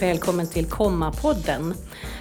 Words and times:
Välkommen 0.00 0.46
till 0.46 0.66
Komma-podden. 0.66 1.74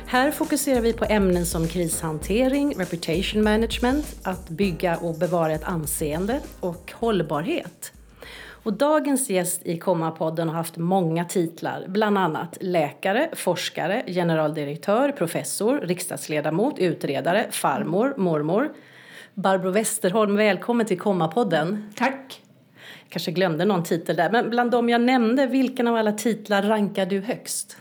Här 0.07 0.31
fokuserar 0.31 0.81
vi 0.81 0.93
på 0.93 1.05
ämnen 1.05 1.45
som 1.45 1.67
krishantering, 1.67 2.75
reputation 2.77 3.43
management, 3.43 4.19
att 4.23 4.49
bygga 4.49 4.97
och 4.97 5.15
bevara 5.17 5.53
ett 5.53 5.63
anseende 5.63 6.39
och 6.59 6.93
hållbarhet. 6.95 7.93
Och 8.63 8.73
dagens 8.73 9.29
gäst 9.29 9.61
i 9.65 9.79
Komma-podden 9.79 10.49
har 10.49 10.55
haft 10.55 10.77
många 10.77 11.25
titlar, 11.25 11.85
bland 11.87 12.17
annat 12.17 12.57
läkare, 12.61 13.29
forskare, 13.33 14.03
generaldirektör, 14.07 15.11
professor, 15.11 15.79
riksdagsledamot, 15.83 16.79
utredare, 16.79 17.47
farmor, 17.51 18.13
mormor. 18.17 18.69
Barbro 19.33 19.69
Westerholm, 19.71 20.35
välkommen 20.35 20.85
till 20.85 20.99
Komma-podden. 20.99 21.93
Tack. 21.95 22.46
Kanske 23.09 23.31
glömde 23.31 23.65
någon 23.65 23.83
titel 23.83 24.15
där, 24.15 24.31
men 24.31 24.49
bland 24.49 24.71
de 24.71 24.89
jag 24.89 25.01
nämnde, 25.01 25.47
vilken 25.47 25.87
av 25.87 25.95
alla 25.95 26.11
titlar 26.11 26.63
rankar 26.63 27.05
du 27.05 27.19
högst? 27.19 27.77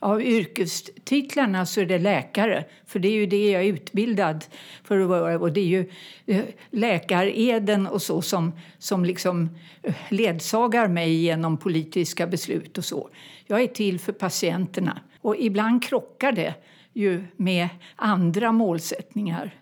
Av 0.00 0.22
yrkestitlarna 0.22 1.66
så 1.66 1.80
är 1.80 1.86
det 1.86 1.98
läkare, 1.98 2.64
för 2.86 2.98
det 2.98 3.08
är 3.08 3.12
ju 3.12 3.26
det 3.26 3.50
jag 3.50 3.62
är 3.62 3.66
utbildad 3.66 4.44
för 4.84 5.00
att 5.00 5.08
vara. 5.08 5.38
Och 5.38 5.52
det 5.52 5.60
är 5.60 5.64
ju 5.66 5.90
eh, 6.26 6.44
läkareden 6.70 7.86
och 7.86 8.02
så 8.02 8.22
som, 8.22 8.52
som 8.78 9.04
liksom 9.04 9.48
eh, 9.82 9.94
ledsagar 10.08 10.88
mig 10.88 11.14
genom 11.14 11.56
politiska 11.56 12.26
beslut 12.26 12.78
och 12.78 12.84
så. 12.84 13.08
Jag 13.46 13.62
är 13.62 13.66
till 13.66 14.00
för 14.00 14.12
patienterna 14.12 15.00
och 15.20 15.36
ibland 15.36 15.84
krockar 15.84 16.32
det 16.32 16.54
ju 16.92 17.24
med 17.36 17.68
andra 17.96 18.52
målsättningar. 18.52 19.54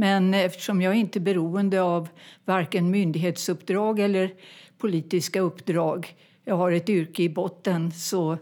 Men 0.00 0.34
eftersom 0.34 0.82
jag 0.82 0.94
inte 0.94 1.18
är 1.18 1.20
beroende 1.20 1.82
av 1.82 2.08
varken 2.44 2.90
myndighetsuppdrag 2.90 4.00
eller 4.00 4.34
politiska 4.78 5.40
uppdrag, 5.40 6.16
jag 6.44 6.56
har 6.56 6.72
ett 6.72 6.88
yrke 6.88 7.22
i 7.22 7.28
botten, 7.28 7.92
så, 7.92 8.38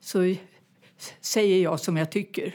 så 0.00 0.34
säger 1.20 1.62
jag 1.62 1.80
som 1.80 1.96
jag 1.96 2.10
tycker. 2.10 2.54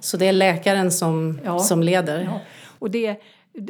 Så 0.00 0.16
det 0.16 0.26
är 0.26 0.32
läkaren 0.32 0.90
som, 0.90 1.40
ja. 1.44 1.58
som 1.58 1.82
leder? 1.82 2.20
Ja. 2.20 2.40
Och 2.78 2.90
det, 2.90 3.22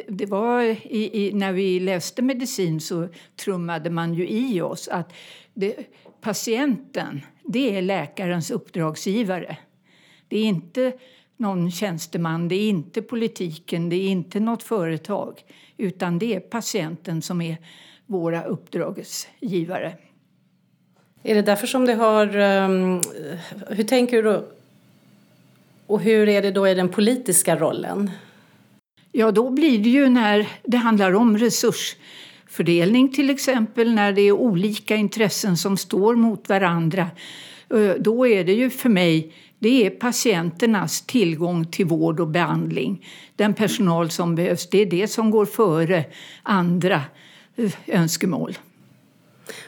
det 0.09 0.27
var 0.27 0.63
i, 0.63 1.11
i, 1.13 1.33
när 1.33 1.53
vi 1.53 1.81
läste 1.81 2.23
medicin 2.23 2.81
så 2.81 3.09
trummade 3.37 3.91
man 3.91 4.15
ju 4.15 4.29
i 4.29 4.61
oss 4.61 4.89
att 4.89 5.13
det, 5.55 5.77
patienten, 6.21 7.21
det 7.43 7.77
är 7.77 7.83
läkarens 7.83 8.51
uppdragsgivare. 8.51 9.57
Det 10.29 10.39
är 10.39 10.45
inte 10.45 10.93
någon 11.45 11.71
tjänsteman, 11.71 12.49
det 12.49 12.55
är 12.55 12.69
inte 12.69 13.03
politiken, 13.03 13.89
det 13.89 13.97
är 13.97 14.09
inte 14.09 14.41
något 14.41 14.63
företag 14.63 15.43
utan 15.77 16.19
det 16.19 16.35
är 16.35 16.41
patienten 16.41 17.23
som 17.23 17.41
är 17.41 17.57
våra 18.07 18.45
uppdragsgivare. 18.45 19.93
Är 21.23 21.35
det 21.35 21.43
därför 21.43 21.67
som 21.67 21.87
det 21.87 21.95
har... 21.95 22.37
Um, 22.37 23.01
hur 23.69 23.85
tänker 23.85 24.17
du 24.17 24.23
då? 24.23 24.45
Och 25.87 26.01
hur 26.01 26.29
är 26.29 26.43
det 26.43 26.51
då 26.51 26.69
i 26.69 26.75
den 26.75 26.89
politiska 26.89 27.57
rollen? 27.57 28.11
Ja, 29.13 29.31
då 29.31 29.51
blir 29.51 29.79
det 29.79 29.89
ju 29.89 30.09
när 30.09 30.49
det 30.63 30.77
handlar 30.77 31.15
om 31.15 31.39
resursfördelning 31.39 33.13
till 33.13 33.31
exempel, 33.31 33.95
när 33.95 34.13
det 34.13 34.23
är 34.23 34.33
olika 34.33 34.97
intressen 34.97 35.57
som 35.57 35.77
står 35.77 36.17
mot 36.17 36.49
varandra. 36.49 37.11
Då 37.99 38.27
är 38.27 38.45
det 38.45 38.53
ju 38.53 38.71
för 38.71 38.89
mig 38.89 39.33
det 39.59 39.87
är 39.87 39.91
patienternas 39.91 41.01
tillgång 41.01 41.65
till 41.65 41.87
vård 41.87 42.21
och 42.21 42.29
behandling. 42.29 43.07
Den 43.37 43.55
personal 43.55 44.11
som 44.11 44.35
behövs, 44.35 44.71
det 44.71 44.79
är 44.79 44.87
det 44.87 45.09
som 45.09 45.31
går 45.31 45.47
före 45.47 46.05
andra 46.43 47.03
eh, 47.57 47.73
önskemål. 47.87 48.59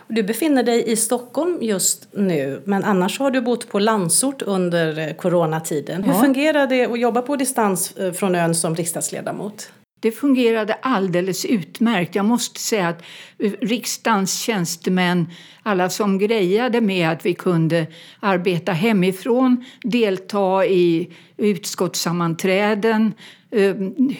Du 0.09 0.23
befinner 0.23 0.63
dig 0.63 0.93
i 0.93 0.97
Stockholm 0.97 1.59
just 1.61 2.09
nu, 2.13 2.63
men 2.65 2.85
annars 2.85 3.19
har 3.19 3.31
du 3.31 3.41
bott 3.41 3.69
på 3.69 3.79
Landsort 3.79 4.43
under 4.43 4.99
eh, 4.99 5.15
coronatiden. 5.15 6.03
Hur 6.03 6.13
fungerar 6.13 6.67
det 6.67 6.87
att 6.87 7.01
jobba 7.01 7.23
på 7.23 7.37
distans 7.37 7.97
eh, 7.97 8.13
från 8.13 8.35
ön 8.35 8.55
som 8.55 8.75
riksdagsledamot? 8.75 9.73
Det 10.01 10.13
fungerade 10.13 10.75
alldeles 10.75 11.45
utmärkt. 11.45 12.15
Jag 12.15 12.25
måste 12.25 12.61
säga 12.61 12.89
att 12.89 13.03
eh, 13.39 13.53
riksdagens 13.61 14.41
tjänstemän, 14.41 15.31
alla 15.63 15.91
som 15.91 16.19
grejade 16.19 16.81
med 16.81 17.09
att 17.11 17.27
vi 17.27 17.35
kunde 17.35 17.87
arbeta 18.21 18.73
hemifrån, 18.73 19.65
delta 19.83 20.67
i 20.67 21.13
utskottssammanträden, 21.37 23.15
Eh, 23.51 23.75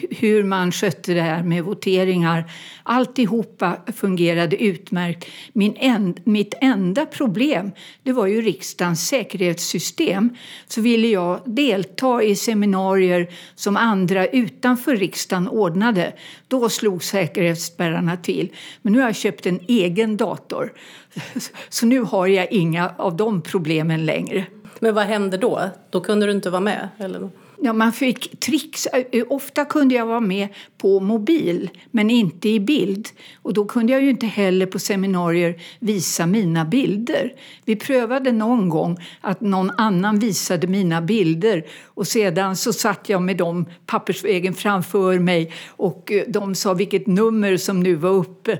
hur 0.09 0.43
man 0.43 0.71
skötte 0.71 1.13
det 1.13 1.21
här 1.21 1.43
med 1.43 1.63
voteringar. 1.63 2.51
Alltihopa 2.83 3.77
fungerade 3.95 4.63
utmärkt. 4.63 5.25
Min 5.53 5.75
en, 5.75 6.15
mitt 6.23 6.53
enda 6.61 7.05
problem 7.05 7.71
det 8.03 8.11
var 8.11 8.27
ju 8.27 8.41
riksdagens 8.41 9.07
säkerhetssystem. 9.07 10.35
Så 10.67 10.81
ville 10.81 11.07
jag 11.07 11.41
delta 11.45 12.23
i 12.23 12.35
seminarier 12.35 13.27
som 13.55 13.77
andra 13.77 14.27
utanför 14.27 14.95
riksdagen 14.95 15.47
ordnade. 15.47 16.13
Då 16.47 16.69
slog 16.69 17.03
säkerhetsspärrarna 17.03 18.17
till. 18.17 18.49
Men 18.81 18.93
nu 18.93 18.99
har 18.99 19.05
jag 19.05 19.15
köpt 19.15 19.45
en 19.45 19.59
egen 19.67 20.17
dator. 20.17 20.73
Så 21.69 21.85
nu 21.85 21.99
har 21.99 22.27
jag 22.27 22.51
inga 22.51 22.91
av 22.97 23.17
de 23.17 23.41
problemen 23.41 24.05
längre. 24.05 24.45
Men 24.79 24.95
vad 24.95 25.05
hände 25.05 25.37
då? 25.37 25.61
Då 25.89 26.01
kunde 26.01 26.25
du 26.25 26.31
inte 26.31 26.49
vara 26.49 26.61
med? 26.61 26.89
Eller? 26.97 27.29
Ja, 27.59 27.73
man 27.73 27.93
fick 27.93 28.39
tricks. 28.39 28.87
Ofta 29.27 29.65
kunde 29.65 29.95
jag 29.95 30.05
vara 30.05 30.19
med 30.19 30.47
på 30.77 30.99
mobil, 30.99 31.69
men 31.91 32.09
inte 32.09 32.49
i 32.49 32.59
bild. 32.59 33.07
Och 33.41 33.53
Då 33.53 33.65
kunde 33.65 33.93
jag 33.93 34.03
ju 34.03 34.09
inte 34.09 34.25
heller 34.25 34.65
på 34.65 34.79
seminarier 34.79 35.61
visa 35.79 36.25
mina 36.25 36.65
bilder. 36.65 37.33
Vi 37.65 37.75
prövade 37.75 38.31
någon 38.31 38.69
gång 38.69 38.97
att 39.21 39.41
någon 39.41 39.71
annan 39.77 40.19
visade 40.19 40.67
mina 40.67 41.01
bilder 41.01 41.65
och 41.85 42.07
sedan 42.07 42.55
så 42.55 42.73
satt 42.73 43.09
jag 43.09 43.21
med 43.21 43.37
dem 43.37 43.65
pappersvägen 43.85 44.53
framför 44.53 45.19
mig 45.19 45.53
och 45.67 46.11
de 46.27 46.55
sa 46.55 46.73
vilket 46.73 47.07
nummer 47.07 47.57
som 47.57 47.83
nu 47.83 47.95
var 47.95 48.09
uppe 48.09 48.59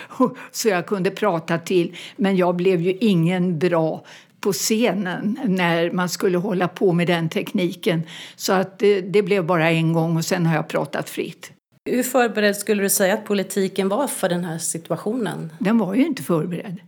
så 0.52 0.68
jag 0.68 0.86
kunde 0.86 1.10
prata 1.10 1.58
till. 1.58 1.96
Men 2.16 2.36
jag 2.36 2.56
blev 2.56 2.80
ju 2.80 2.92
ingen 3.00 3.58
bra 3.58 4.04
på 4.44 4.52
scenen 4.52 5.38
när 5.44 5.90
man 5.90 6.08
skulle 6.08 6.38
hålla 6.38 6.68
på 6.68 6.92
med 6.92 7.06
den 7.06 7.28
tekniken. 7.28 8.02
Så 8.36 8.52
att 8.52 8.78
det, 8.78 9.00
det, 9.00 9.22
blev 9.22 9.46
bara 9.46 9.70
en 9.70 9.92
gång 9.92 10.16
och 10.16 10.24
sen 10.24 10.46
har 10.46 10.54
jag 10.54 10.68
pratat 10.68 11.10
fritt. 11.10 11.52
Hur 11.84 12.02
förberedd 12.02 12.56
skulle 12.56 12.82
du 12.82 12.90
säga 12.90 13.14
att 13.14 13.24
politiken 13.24 13.88
var 13.88 14.06
för 14.06 14.28
den 14.28 14.44
här 14.44 14.58
situationen? 14.58 15.52
Den 15.58 15.78
var 15.78 15.94
ju 15.94 16.06
inte 16.06 16.22
förberedd. 16.22 16.78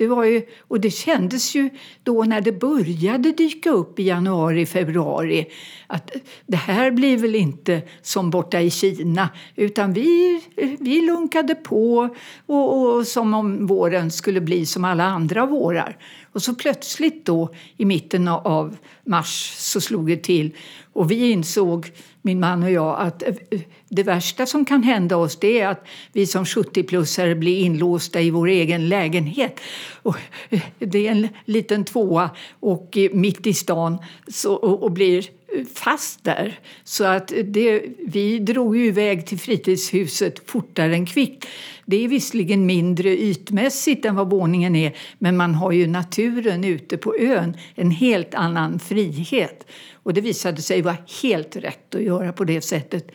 Det 0.00 0.06
var 0.06 0.24
ju, 0.24 0.42
och 0.68 0.80
det 0.80 0.90
kändes 0.90 1.54
ju 1.54 1.70
då 2.02 2.24
när 2.24 2.40
det 2.40 2.52
började 2.52 3.32
dyka 3.32 3.70
upp 3.70 3.98
i 3.98 4.02
januari, 4.02 4.66
februari 4.66 5.46
att 5.86 6.10
det 6.46 6.56
här 6.56 6.90
blir 6.90 7.16
väl 7.16 7.34
inte 7.34 7.82
som 8.02 8.30
borta 8.30 8.60
i 8.60 8.70
Kina 8.70 9.28
utan 9.56 9.92
vi, 9.92 10.40
vi 10.80 11.00
lunkade 11.00 11.54
på 11.54 12.08
och, 12.46 12.96
och 12.96 13.06
som 13.06 13.34
om 13.34 13.66
våren 13.66 14.10
skulle 14.10 14.40
bli 14.40 14.66
som 14.66 14.84
alla 14.84 15.04
andra 15.04 15.46
vårar. 15.46 15.96
Och 16.32 16.42
så 16.42 16.54
plötsligt 16.54 17.26
då 17.26 17.48
i 17.76 17.84
mitten 17.84 18.28
av 18.28 18.76
mars 19.04 19.54
så 19.56 19.80
slog 19.80 20.06
det 20.06 20.22
till 20.22 20.56
och 20.92 21.10
vi 21.10 21.30
insåg, 21.30 21.92
min 22.22 22.40
man 22.40 22.62
och 22.62 22.70
jag, 22.70 23.00
att 23.00 23.22
eh, 23.22 23.60
det 23.88 24.02
värsta 24.02 24.46
som 24.46 24.64
kan 24.64 24.82
hända 24.82 25.16
oss 25.16 25.38
det 25.40 25.60
är 25.60 25.68
att 25.68 25.86
vi 26.12 26.26
som 26.26 26.44
70-plussare 26.44 27.34
blir 27.34 27.58
inlåsta 27.58 28.20
i 28.20 28.30
vår 28.30 28.48
egen 28.48 28.88
lägenhet. 28.88 29.60
Och 30.02 30.16
eh, 30.48 30.60
det 30.78 31.06
är 31.06 31.10
en 31.10 31.28
liten 31.44 31.84
tvåa 31.84 32.30
och 32.60 32.96
eh, 32.96 33.10
mitt 33.12 33.46
i 33.46 33.54
stan 33.54 33.98
så, 34.28 34.54
och, 34.54 34.82
och 34.82 34.92
blir 34.92 35.39
fast 35.74 36.24
där. 36.24 36.58
Så 36.84 37.04
att 37.04 37.32
det, 37.44 37.82
vi 38.06 38.38
drog 38.38 38.76
ju 38.76 38.86
iväg 38.86 39.26
till 39.26 39.38
fritidshuset 39.38 40.50
fortare 40.50 40.94
än 40.94 41.06
kvickt. 41.06 41.46
Det 41.86 42.04
är 42.04 42.08
visserligen 42.08 42.66
mindre 42.66 43.18
ytmässigt 43.18 44.04
än 44.04 44.14
vad 44.14 44.30
våningen 44.30 44.76
är 44.76 44.96
men 45.18 45.36
man 45.36 45.54
har 45.54 45.72
ju 45.72 45.86
naturen 45.86 46.64
ute 46.64 46.96
på 46.96 47.16
ön, 47.16 47.56
en 47.74 47.90
helt 47.90 48.34
annan 48.34 48.78
frihet. 48.78 49.66
Och 50.02 50.14
det 50.14 50.20
visade 50.20 50.62
sig 50.62 50.82
vara 50.82 50.96
helt 51.22 51.56
rätt 51.56 51.94
att 51.94 52.02
göra 52.02 52.32
på 52.32 52.44
det 52.44 52.60
sättet. 52.60 53.10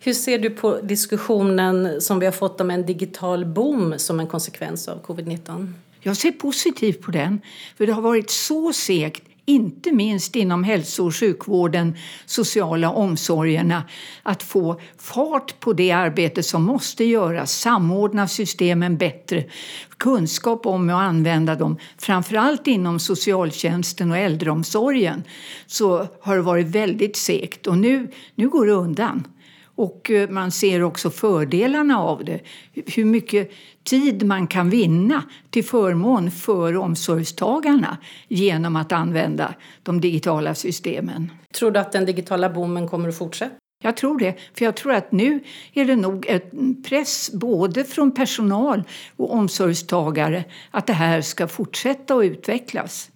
Hur 0.00 0.12
ser 0.12 0.38
du 0.38 0.50
på 0.50 0.80
diskussionen 0.80 2.00
som 2.00 2.18
vi 2.18 2.26
har 2.26 2.32
fått 2.32 2.60
om 2.60 2.70
en 2.70 2.86
digital 2.86 3.46
boom 3.46 3.94
som 3.98 4.20
en 4.20 4.26
konsekvens 4.26 4.88
av 4.88 5.02
covid-19? 5.02 5.72
Jag 6.00 6.16
ser 6.16 6.32
positivt 6.32 7.02
på 7.02 7.10
den, 7.10 7.40
för 7.76 7.86
det 7.86 7.92
har 7.92 8.02
varit 8.02 8.30
så 8.30 8.72
segt 8.72 9.22
inte 9.46 9.92
minst 9.92 10.36
inom 10.36 10.64
hälso 10.64 11.06
och 11.06 11.16
sjukvården, 11.16 11.96
sociala 12.26 12.90
omsorgerna, 12.90 13.82
att 14.22 14.42
få 14.42 14.80
fart 14.98 15.60
på 15.60 15.72
det 15.72 15.90
arbete 15.90 16.42
som 16.42 16.62
måste 16.62 17.04
göras, 17.04 17.52
samordna 17.52 18.28
systemen 18.28 18.96
bättre, 18.96 19.44
kunskap 19.98 20.66
om 20.66 20.90
att 20.90 20.94
använda 20.94 21.54
dem. 21.54 21.78
Framförallt 21.98 22.66
inom 22.66 23.00
socialtjänsten 23.00 24.10
och 24.10 24.18
äldreomsorgen 24.18 25.22
så 25.66 26.06
har 26.20 26.36
det 26.36 26.42
varit 26.42 26.66
väldigt 26.66 27.16
segt 27.16 27.66
och 27.66 27.78
nu, 27.78 28.10
nu 28.34 28.48
går 28.48 28.66
det 28.66 28.72
undan. 28.72 29.26
Och 29.76 30.10
eh, 30.10 30.30
man 30.30 30.50
ser 30.50 30.82
också 30.82 31.10
fördelarna 31.10 31.98
av 31.98 32.24
det. 32.24 32.40
Hur 32.86 33.04
mycket 33.04 33.52
tid 33.84 34.26
man 34.26 34.46
kan 34.46 34.70
vinna 34.70 35.22
till 35.50 35.64
förmån 35.64 36.30
för 36.30 36.76
omsorgstagarna 36.76 37.98
genom 38.28 38.76
att 38.76 38.92
använda 38.92 39.54
de 39.82 40.00
digitala 40.00 40.54
systemen. 40.54 41.32
Tror 41.54 41.70
du 41.70 41.80
att 41.80 41.92
den 41.92 42.04
digitala 42.04 42.50
boomen 42.50 42.88
kommer 42.88 43.08
att 43.08 43.18
fortsätta? 43.18 43.54
Jag 43.82 43.96
tror 43.96 44.18
det. 44.18 44.34
För 44.54 44.64
jag 44.64 44.76
tror 44.76 44.92
att 44.92 45.12
nu 45.12 45.40
är 45.74 45.84
det 45.84 45.96
nog 45.96 46.26
en 46.28 46.82
press 46.82 47.30
både 47.32 47.84
från 47.84 48.10
personal 48.10 48.82
och 49.16 49.32
omsorgstagare 49.32 50.44
att 50.70 50.86
det 50.86 50.92
här 50.92 51.20
ska 51.20 51.48
fortsätta 51.48 52.14
att 52.14 52.24
utvecklas. 52.24 53.10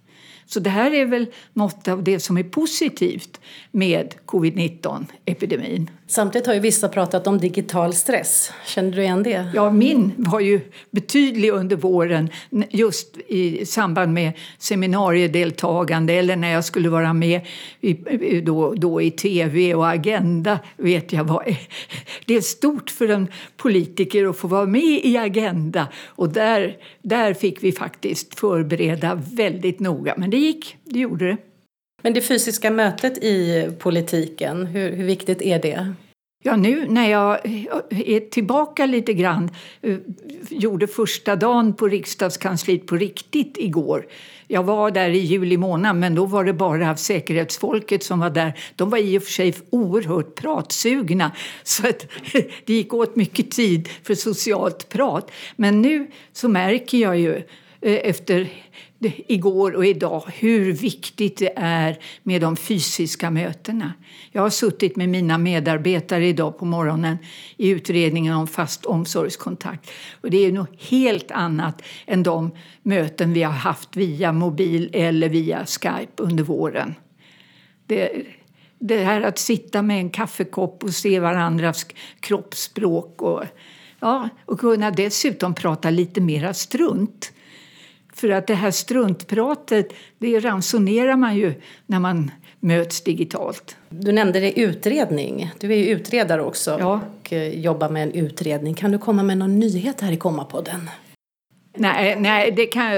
Så 0.48 0.60
det 0.60 0.70
här 0.70 0.94
är 0.94 1.06
väl 1.06 1.26
något 1.52 1.88
av 1.88 2.02
det 2.02 2.20
som 2.20 2.36
är 2.36 2.42
positivt 2.42 3.40
med 3.70 4.14
covid-19-epidemin. 4.26 5.90
Samtidigt 6.06 6.46
har 6.46 6.54
ju 6.54 6.60
vissa 6.60 6.88
pratat 6.88 7.26
om 7.26 7.38
digital 7.38 7.94
stress. 7.94 8.52
Känner 8.66 8.92
du 8.92 9.02
igen 9.02 9.22
det? 9.22 9.50
Ja, 9.54 9.70
min 9.70 10.12
var 10.16 10.40
ju 10.40 10.60
betydlig 10.90 11.50
under 11.50 11.76
våren 11.76 12.30
just 12.70 13.16
i 13.28 13.66
samband 13.66 14.12
med 14.12 14.32
seminariedeltagande 14.58 16.12
eller 16.12 16.36
när 16.36 16.52
jag 16.52 16.64
skulle 16.64 16.88
vara 16.88 17.12
med 17.12 17.40
i, 17.80 18.40
då, 18.40 18.74
då 18.74 19.02
i 19.02 19.10
tv 19.10 19.74
och 19.74 19.88
Agenda. 19.88 20.58
vet 20.76 21.12
jag 21.12 21.24
vad 21.24 21.44
Det 22.26 22.34
är 22.34 22.40
stort 22.40 22.90
för 22.90 23.08
en 23.08 23.28
politiker 23.56 24.26
att 24.26 24.38
få 24.38 24.48
vara 24.48 24.66
med 24.66 25.00
i 25.04 25.16
Agenda 25.16 25.88
och 26.06 26.28
där, 26.28 26.76
där 27.02 27.34
fick 27.34 27.62
vi 27.64 27.72
faktiskt 27.72 28.40
förbereda 28.40 29.22
väldigt 29.32 29.80
noga. 29.80 30.14
Men 30.16 30.30
det 30.30 30.37
gick, 30.38 30.76
det 30.84 30.98
gjorde 30.98 31.26
det. 31.26 31.36
Men 32.02 32.14
det 32.14 32.20
fysiska 32.20 32.70
mötet 32.70 33.18
i 33.24 33.68
politiken, 33.78 34.66
hur, 34.66 34.92
hur 34.92 35.04
viktigt 35.04 35.42
är 35.42 35.58
det? 35.62 35.94
Ja, 36.44 36.56
nu 36.56 36.86
när 36.88 37.10
jag 37.10 37.38
är 37.90 38.30
tillbaka 38.30 38.86
lite 38.86 39.14
grann, 39.14 39.50
eh, 39.82 39.96
gjorde 40.50 40.86
första 40.86 41.36
dagen 41.36 41.74
på 41.74 41.88
riksdagskansliet 41.88 42.86
på 42.86 42.96
riktigt 42.96 43.58
igår. 43.58 44.06
Jag 44.46 44.62
var 44.62 44.90
där 44.90 45.10
i 45.10 45.18
juli 45.18 45.56
månad, 45.56 45.96
men 45.96 46.14
då 46.14 46.26
var 46.26 46.44
det 46.44 46.52
bara 46.52 46.96
säkerhetsfolket 46.96 48.02
som 48.02 48.20
var 48.20 48.30
där. 48.30 48.58
De 48.76 48.90
var 48.90 48.98
i 48.98 49.18
och 49.18 49.22
för 49.22 49.32
sig 49.32 49.54
oerhört 49.70 50.34
pratsugna, 50.34 51.32
så 51.62 51.88
att 51.88 52.06
det 52.64 52.72
gick 52.72 52.94
åt 52.94 53.16
mycket 53.16 53.50
tid 53.50 53.88
för 54.02 54.14
socialt 54.14 54.88
prat. 54.88 55.30
Men 55.56 55.82
nu 55.82 56.10
så 56.32 56.48
märker 56.48 56.98
jag 56.98 57.18
ju 57.18 57.34
eh, 57.80 58.00
efter 58.02 58.48
igår 59.00 59.74
och 59.74 59.86
idag 59.86 60.22
hur 60.26 60.72
viktigt 60.72 61.36
det 61.36 61.52
är 61.56 61.98
med 62.22 62.40
de 62.40 62.56
fysiska 62.56 63.30
mötena. 63.30 63.92
Jag 64.32 64.42
har 64.42 64.50
suttit 64.50 64.96
med 64.96 65.08
mina 65.08 65.38
medarbetare 65.38 66.26
idag 66.26 66.58
på 66.58 66.64
morgonen 66.64 67.18
i 67.56 67.68
utredningen 67.68 68.34
om 68.34 68.46
fast 68.46 68.86
omsorgskontakt. 68.86 69.90
Och 70.20 70.30
det 70.30 70.46
är 70.46 70.52
något 70.52 70.82
helt 70.82 71.30
annat 71.30 71.82
än 72.06 72.22
de 72.22 72.50
möten 72.82 73.32
vi 73.32 73.42
har 73.42 73.52
haft 73.52 73.96
via 73.96 74.32
mobil 74.32 74.90
eller 74.92 75.28
via 75.28 75.66
Skype 75.66 76.22
under 76.22 76.44
våren. 76.44 76.94
Det, 77.86 78.10
det 78.78 79.04
här 79.04 79.22
att 79.22 79.38
sitta 79.38 79.82
med 79.82 79.98
en 79.98 80.10
kaffekopp 80.10 80.84
och 80.84 80.94
se 80.94 81.20
varandras 81.20 81.86
kroppsspråk 82.20 83.22
och, 83.22 83.44
ja, 84.00 84.28
och 84.44 84.60
kunna 84.60 84.90
dessutom 84.90 85.54
prata 85.54 85.90
lite 85.90 86.20
mera 86.20 86.54
strunt 86.54 87.32
för 88.18 88.28
att 88.28 88.46
det 88.46 88.54
här 88.54 88.70
struntpratet, 88.70 89.92
det 90.18 90.40
ransonerar 90.40 91.16
man 91.16 91.36
ju 91.36 91.54
när 91.86 91.98
man 91.98 92.30
möts 92.60 93.00
digitalt. 93.00 93.76
Du 93.88 94.12
nämnde 94.12 94.40
det 94.40 94.60
utredning. 94.60 95.50
Du 95.60 95.72
är 95.72 95.76
ju 95.76 95.86
utredare 95.86 96.42
också 96.42 96.76
ja. 96.80 97.00
och 97.22 97.32
eh, 97.32 97.60
jobbar 97.60 97.88
med 97.88 98.02
en 98.02 98.12
utredning. 98.12 98.74
Kan 98.74 98.92
du 98.92 98.98
komma 98.98 99.22
med 99.22 99.38
någon 99.38 99.58
nyhet 99.58 100.00
här 100.00 100.12
i 100.12 100.16
Kommapodden? 100.16 100.90
Nej, 101.76 102.16
nej 102.20 102.52
det, 102.56 102.66
kan, 102.66 102.90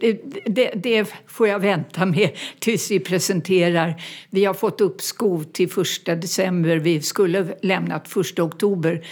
det, 0.00 0.20
det, 0.46 0.70
det, 0.74 1.14
får 1.26 1.48
jag 1.48 1.58
vänta 1.58 2.06
med 2.06 2.30
tills 2.58 2.90
vi 2.90 3.00
presenterar. 3.00 4.02
Vi 4.30 4.44
har 4.44 4.54
fått 4.54 4.80
uppskov 4.80 5.44
till 5.44 5.68
1 6.06 6.20
december. 6.20 6.76
Vi 6.76 7.02
skulle 7.02 7.46
lämnat 7.62 8.16
1 8.16 8.38
oktober. 8.38 9.04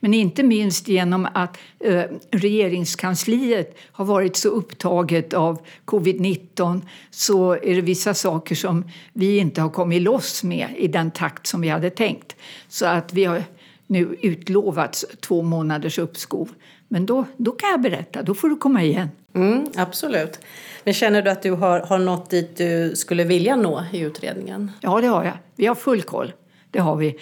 Men 0.00 0.14
inte 0.14 0.42
minst 0.42 0.88
genom 0.88 1.28
att 1.34 1.58
eh, 1.80 2.02
regeringskansliet 2.30 3.78
har 3.92 4.04
varit 4.04 4.36
så 4.36 4.48
upptaget 4.48 5.34
av 5.34 5.60
covid-19 5.84 6.80
så 7.10 7.52
är 7.52 7.74
det 7.74 7.80
vissa 7.80 8.14
saker 8.14 8.54
som 8.54 8.84
vi 9.12 9.38
inte 9.38 9.60
har 9.60 9.70
kommit 9.70 10.02
loss 10.02 10.44
med 10.44 10.68
i 10.76 10.88
den 10.88 11.10
takt 11.10 11.46
som 11.46 11.60
vi 11.60 11.68
hade 11.68 11.90
tänkt. 11.90 12.36
Så 12.68 12.86
att 12.86 13.12
vi 13.12 13.24
har 13.24 13.42
nu 13.86 14.16
utlovat 14.22 15.04
två 15.20 15.42
månaders 15.42 15.98
uppskov. 15.98 16.48
Men 16.88 17.06
då, 17.06 17.24
då 17.36 17.52
kan 17.52 17.70
jag 17.70 17.80
berätta, 17.80 18.22
då 18.22 18.34
får 18.34 18.48
du 18.48 18.56
komma 18.56 18.82
igen. 18.82 19.08
Mm, 19.34 19.66
absolut. 19.76 20.40
Men 20.84 20.94
känner 20.94 21.22
du 21.22 21.30
att 21.30 21.42
du 21.42 21.50
har, 21.50 21.80
har 21.80 21.98
nått 21.98 22.30
dit 22.30 22.56
du 22.56 22.92
skulle 22.96 23.24
vilja 23.24 23.56
nå 23.56 23.84
i 23.92 24.00
utredningen? 24.00 24.70
Ja, 24.80 25.00
det 25.00 25.06
har 25.06 25.24
jag. 25.24 25.38
Vi 25.56 25.66
har 25.66 25.74
full 25.74 26.02
koll. 26.02 26.32
Det 26.70 26.78
har 26.78 26.96
vi. 26.96 27.18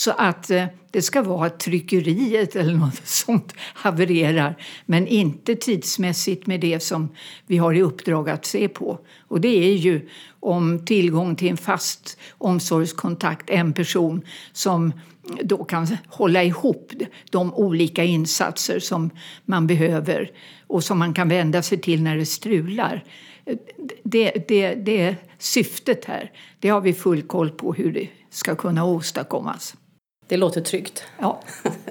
Så 0.00 0.10
att 0.10 0.50
eh, 0.50 0.64
det 0.90 1.02
ska 1.02 1.22
vara 1.22 1.50
tryckeriet 1.50 2.56
eller 2.56 2.74
något 2.74 3.00
sånt 3.04 3.54
havererar 3.58 4.56
men 4.86 5.06
inte 5.06 5.54
tidsmässigt 5.54 6.46
med 6.46 6.60
det 6.60 6.80
som 6.80 7.08
vi 7.46 7.56
har 7.56 7.74
i 7.74 7.82
uppdrag 7.82 8.30
att 8.30 8.44
se 8.44 8.68
på. 8.68 8.98
Och 9.28 9.40
det 9.40 9.48
är 9.48 9.74
ju 9.74 10.08
om 10.40 10.84
tillgång 10.84 11.36
till 11.36 11.48
en 11.48 11.56
fast 11.56 12.18
omsorgskontakt, 12.38 13.50
en 13.50 13.72
person 13.72 14.22
som 14.52 14.92
då 15.42 15.64
kan 15.64 15.86
hålla 16.08 16.44
ihop 16.44 16.92
de 17.30 17.54
olika 17.54 18.04
insatser 18.04 18.78
som 18.78 19.10
man 19.44 19.66
behöver 19.66 20.30
och 20.66 20.84
som 20.84 20.98
man 20.98 21.14
kan 21.14 21.28
vända 21.28 21.62
sig 21.62 21.78
till 21.78 22.02
när 22.02 22.16
det 22.16 22.26
strular. 22.26 23.04
Det, 24.02 24.48
det, 24.48 24.74
det 24.74 25.00
är 25.00 25.16
syftet 25.38 26.04
här. 26.04 26.32
Det 26.58 26.68
har 26.68 26.80
vi 26.80 26.92
full 26.92 27.22
koll 27.22 27.50
på 27.50 27.72
hur 27.72 27.92
det 27.92 28.08
ska 28.30 28.54
kunna 28.54 28.84
åstadkommas. 28.84 29.76
Det 30.30 30.36
låter 30.36 30.60
tryggt. 30.60 31.04
Ja. 31.18 31.40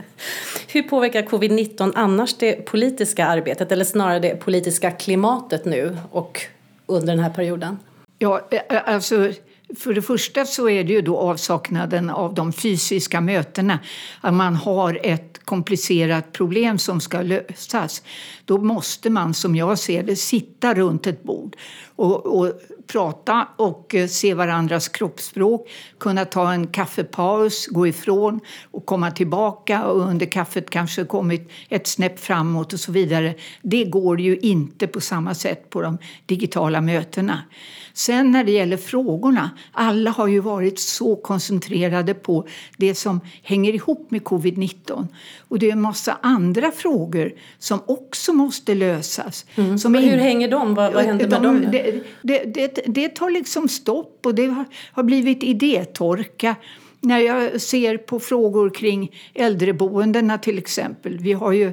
Hur 0.67 0.83
påverkar 0.83 1.21
covid-19 1.21 1.91
annars 1.95 2.33
det 2.33 2.53
politiska 2.53 3.25
arbetet 3.25 3.71
eller 3.71 3.85
snarare 3.85 4.19
det 4.19 4.35
politiska 4.35 4.91
klimatet 4.91 5.65
nu 5.65 5.97
och 6.11 6.41
under 6.85 7.15
den 7.15 7.23
här 7.23 7.29
perioden? 7.29 7.79
Ja, 8.17 8.49
alltså 8.85 9.31
för 9.77 9.93
det 9.93 10.01
första 10.01 10.45
så 10.45 10.69
är 10.69 10.83
det 10.83 10.93
ju 10.93 11.01
då 11.01 11.17
avsaknaden 11.17 12.09
av 12.09 12.33
de 12.33 12.53
fysiska 12.53 13.21
mötena. 13.21 13.79
Att 14.21 14.33
man 14.33 14.55
har 14.55 14.99
ett 15.03 15.39
komplicerat 15.45 16.31
problem 16.31 16.77
som 16.77 17.01
ska 17.01 17.21
lösas. 17.21 18.03
Då 18.45 18.57
måste 18.57 19.09
man, 19.09 19.33
som 19.33 19.55
jag 19.55 19.79
ser 19.79 20.03
det, 20.03 20.15
sitta 20.15 20.73
runt 20.73 21.07
ett 21.07 21.23
bord 21.23 21.55
och, 21.95 22.25
och 22.25 22.53
prata 22.91 23.47
och 23.55 23.95
eh, 23.95 24.07
se 24.07 24.33
varandras 24.33 24.87
kroppsspråk, 24.87 25.69
kunna 25.99 26.25
ta 26.25 26.53
en 26.53 26.67
kaffepaus, 26.67 27.67
gå 27.67 27.87
ifrån 27.87 28.39
och 28.71 28.85
komma 28.85 29.11
tillbaka 29.11 29.85
och 29.85 30.01
under 30.01 30.25
kaffet 30.25 30.69
kanske 30.69 31.05
kommit 31.05 31.49
ett 31.69 31.87
snäpp 31.87 32.19
framåt 32.19 32.73
och 32.73 32.79
så 32.79 32.91
vidare. 32.91 33.35
Det 33.61 33.83
går 33.83 34.21
ju 34.21 34.37
inte 34.37 34.87
på 34.87 35.01
samma 35.01 35.35
sätt 35.35 35.69
på 35.69 35.81
de 35.81 35.97
digitala 36.25 36.81
mötena. 36.81 37.43
Sen 37.93 38.31
när 38.31 38.43
det 38.43 38.51
gäller 38.51 38.77
frågorna, 38.77 39.49
alla 39.71 40.11
har 40.11 40.27
ju 40.27 40.39
varit 40.39 40.79
så 40.79 41.15
koncentrerade 41.15 42.13
på 42.13 42.47
det 42.77 42.95
som 42.95 43.21
hänger 43.43 43.73
ihop 43.73 44.11
med 44.11 44.21
covid-19. 44.21 45.07
Och 45.47 45.59
det 45.59 45.67
är 45.67 45.71
en 45.71 45.81
massa 45.81 46.17
andra 46.21 46.71
frågor 46.71 47.33
som 47.57 47.79
också 47.85 48.33
måste 48.33 48.75
lösas. 48.75 49.45
Mm. 49.55 49.77
Som 49.77 49.95
Hur 49.95 50.17
hänger 50.17 50.51
de? 50.51 50.75
Vad, 50.75 50.93
vad 50.93 51.03
händer 51.03 51.27
med 51.27 51.41
de, 51.41 51.61
dem? 51.61 51.71
Det, 51.71 52.03
det, 52.21 52.43
det, 52.45 52.78
det, 52.85 53.09
tar 53.09 53.29
liksom 53.29 53.67
stopp 53.67 54.25
och 54.25 54.35
det 54.35 54.45
har, 54.45 54.65
har 54.91 55.03
blivit 55.03 55.43
idétorka 55.43 56.55
när 57.01 57.19
jag 57.19 57.61
ser 57.61 57.97
på 57.97 58.19
frågor 58.19 58.69
kring 58.69 59.15
äldreboendena 59.33 60.37
till 60.37 60.57
exempel. 60.57 61.17
Vi 61.17 61.33
har 61.33 61.51
ju 61.51 61.67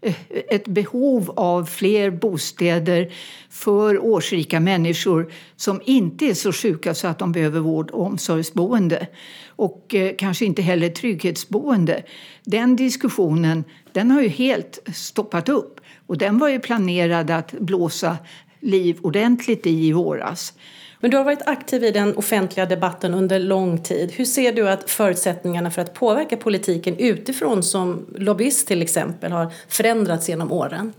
eh, 0.00 0.14
ett 0.30 0.68
behov 0.68 1.32
av 1.36 1.64
fler 1.64 2.10
bostäder 2.10 3.12
för 3.50 4.04
årsrika 4.04 4.60
människor 4.60 5.32
som 5.56 5.80
inte 5.84 6.26
är 6.26 6.34
så 6.34 6.52
sjuka 6.52 6.94
så 6.94 7.06
att 7.06 7.18
de 7.18 7.32
behöver 7.32 7.60
vård 7.60 7.90
och 7.90 8.06
omsorgsboende 8.06 9.06
och 9.48 9.94
eh, 9.94 10.14
kanske 10.18 10.44
inte 10.44 10.62
heller 10.62 10.88
trygghetsboende. 10.88 12.02
Den 12.44 12.76
diskussionen 12.76 13.64
den 13.92 14.10
har 14.10 14.22
ju 14.22 14.28
helt 14.28 14.78
stoppat 14.94 15.48
upp 15.48 15.80
och 16.06 16.18
den 16.18 16.38
var 16.38 16.48
ju 16.48 16.60
planerad 16.60 17.30
att 17.30 17.52
blåsa 17.52 18.16
liv 18.60 18.98
ordentligt 19.02 19.66
i 19.66 19.86
i 19.86 19.92
våras. 19.92 20.52
Men 21.00 21.10
du 21.10 21.16
har 21.16 21.24
varit 21.24 21.42
aktiv 21.46 21.84
i 21.84 21.90
den 21.90 22.16
offentliga 22.16 22.66
debatten 22.66 23.14
under 23.14 23.38
lång 23.38 23.82
tid. 23.82 24.12
Hur 24.12 24.24
ser 24.24 24.52
du 24.52 24.68
att 24.68 24.90
förutsättningarna 24.90 25.70
för 25.70 25.82
att 25.82 25.94
påverka 25.94 26.36
politiken 26.36 26.96
utifrån 26.98 27.62
som 27.62 28.06
lobbyist 28.18 28.68
till 28.68 28.82
exempel 28.82 29.32
har 29.32 29.52
förändrats 29.68 30.28
genom 30.28 30.52
åren? 30.52 30.92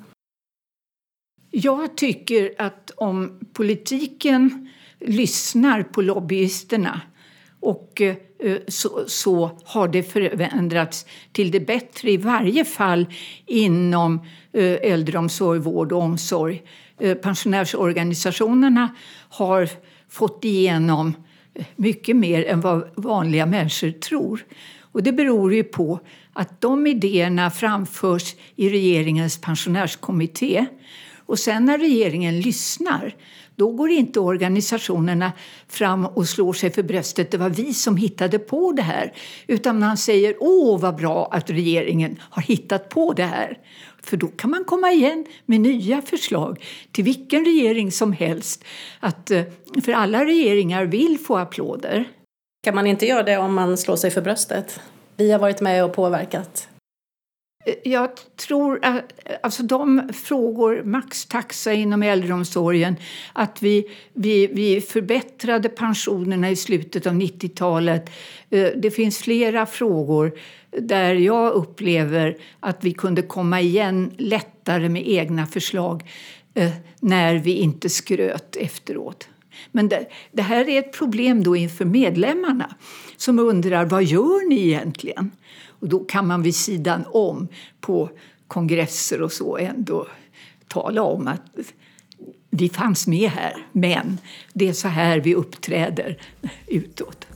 Jag 1.51 1.97
tycker 1.97 2.51
att 2.57 2.91
om 2.95 3.39
politiken 3.53 4.69
lyssnar 4.99 5.83
på 5.83 6.01
lobbyisterna 6.01 7.01
Och 7.59 8.01
så, 8.67 9.03
så, 9.07 9.51
har 9.63 9.87
det 9.87 10.03
förändrats 10.03 11.05
till 11.31 11.51
det 11.51 11.59
bättre, 11.59 12.11
i 12.11 12.17
varje 12.17 12.65
fall 12.65 13.05
inom 13.45 14.25
äldreomsorg, 14.53 15.59
vård 15.59 15.91
och 15.91 16.01
omsorg. 16.01 16.63
Eh, 16.99 17.15
pensionärsorganisationerna 17.15 18.89
har 19.29 19.69
fått 20.09 20.45
igenom 20.45 21.13
mycket 21.75 22.15
mer 22.15 22.45
än 22.45 22.61
vad 22.61 22.89
vanliga 22.95 23.45
människor 23.45 23.91
tror. 23.91 24.45
Och 24.79 25.03
det 25.03 25.11
beror 25.11 25.53
ju 25.53 25.63
på 25.63 25.99
att 26.33 26.61
de 26.61 26.87
idéerna 26.87 27.51
framförs 27.51 28.35
i 28.55 28.69
regeringens 28.69 29.41
pensionärskommitté. 29.41 30.65
Och 31.25 31.39
sen 31.39 31.65
när 31.65 31.77
regeringen 31.77 32.39
lyssnar 32.39 33.15
då 33.57 33.71
går 33.71 33.89
inte 33.89 34.19
organisationerna 34.19 35.31
fram 35.67 36.05
och 36.05 36.27
slår 36.27 36.53
sig 36.53 36.71
för 36.71 36.83
bröstet. 36.83 37.31
Det 37.31 37.37
var 37.37 37.49
vi 37.49 37.73
som 37.73 37.97
hittade 37.97 38.39
på 38.39 38.71
det 38.71 38.81
här. 38.81 39.13
Utan 39.47 39.79
man 39.79 39.97
säger 39.97 40.35
åh 40.39 40.79
vad 40.79 40.95
bra 40.95 41.29
att 41.31 41.49
regeringen 41.49 42.19
har 42.21 42.41
hittat 42.41 42.89
på 42.89 43.13
det 43.13 43.23
här. 43.23 43.57
För 44.07 44.17
då 44.17 44.27
kan 44.27 44.49
man 44.49 44.63
komma 44.63 44.91
igen 44.91 45.25
med 45.45 45.61
nya 45.61 46.01
förslag 46.01 46.63
till 46.91 47.03
vilken 47.03 47.45
regering 47.45 47.91
som 47.91 48.13
helst. 48.13 48.63
Att, 48.99 49.31
eh, 49.31 49.43
för 49.83 49.91
alla 49.91 50.25
regeringar 50.25 50.85
vill 50.85 51.17
få 51.19 51.37
applåder. 51.37 52.05
Kan 52.63 52.75
man 52.75 52.87
inte 52.87 53.05
göra 53.05 53.23
det 53.23 53.37
om 53.37 53.53
man 53.53 53.77
slår 53.77 53.95
sig 53.95 54.11
för 54.11 54.21
bröstet? 54.21 54.79
Vi 55.17 55.31
har 55.31 55.39
varit 55.39 55.61
med 55.61 55.85
och 55.85 55.93
påverkat. 55.93 56.67
Jag 57.83 58.09
tror 58.35 58.79
att 58.81 59.03
alltså 59.43 59.63
de 59.63 60.09
frågor, 60.13 60.83
maxtaxa 60.83 61.73
inom 61.73 62.03
äldreomsorgen, 62.03 62.95
att 63.33 63.61
vi, 63.61 63.85
vi, 64.13 64.47
vi 64.47 64.81
förbättrade 64.81 65.69
pensionerna 65.69 66.49
i 66.49 66.55
slutet 66.55 67.07
av 67.07 67.13
90-talet. 67.13 68.09
Eh, 68.49 68.69
det 68.75 68.91
finns 68.91 69.17
flera 69.17 69.65
frågor 69.65 70.39
där 70.79 71.15
jag 71.15 71.53
upplever 71.53 72.37
att 72.59 72.83
vi 72.83 72.93
kunde 72.93 73.21
komma 73.21 73.61
igen 73.61 74.11
lättare 74.17 74.89
med 74.89 75.09
egna 75.09 75.45
förslag 75.45 76.03
eh, 76.53 76.71
när 76.99 77.35
vi 77.35 77.51
inte 77.51 77.89
skröt 77.89 78.55
efteråt. 78.55 79.27
Men 79.71 79.89
det, 79.89 80.05
det 80.31 80.41
här 80.41 80.69
är 80.69 80.79
ett 80.79 80.97
problem 80.97 81.43
då 81.43 81.55
inför 81.55 81.85
medlemmarna 81.85 82.75
som 83.17 83.39
undrar 83.39 83.85
vad 83.85 84.03
gör 84.03 84.49
ni 84.49 84.67
egentligen? 84.67 85.31
Och 85.79 85.89
då 85.89 85.99
kan 85.99 86.27
man 86.27 86.43
vid 86.43 86.55
sidan 86.55 87.03
om 87.07 87.47
på 87.81 88.09
kongresser 88.47 89.21
och 89.21 89.31
så 89.31 89.57
ändå 89.57 90.07
tala 90.67 91.03
om 91.03 91.27
att 91.27 91.41
vi 92.49 92.69
fanns 92.69 93.07
med 93.07 93.29
här, 93.29 93.65
men 93.71 94.17
det 94.53 94.69
är 94.69 94.73
så 94.73 94.87
här 94.87 95.19
vi 95.19 95.35
uppträder 95.35 96.17
utåt. 96.67 97.27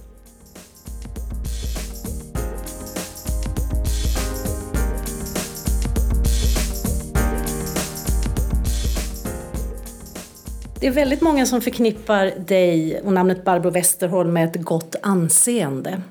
Det 10.79 10.87
är 10.87 10.91
väldigt 10.91 11.21
många 11.21 11.45
som 11.45 11.61
förknippar 11.61 12.25
dig 12.47 13.01
och 13.01 13.13
namnet 13.13 13.45
Barbro 13.45 13.69
Westerholm 13.69 14.33
med 14.33 14.55
ett 14.55 14.63
gott 14.63 14.95
anseende. 15.01 16.01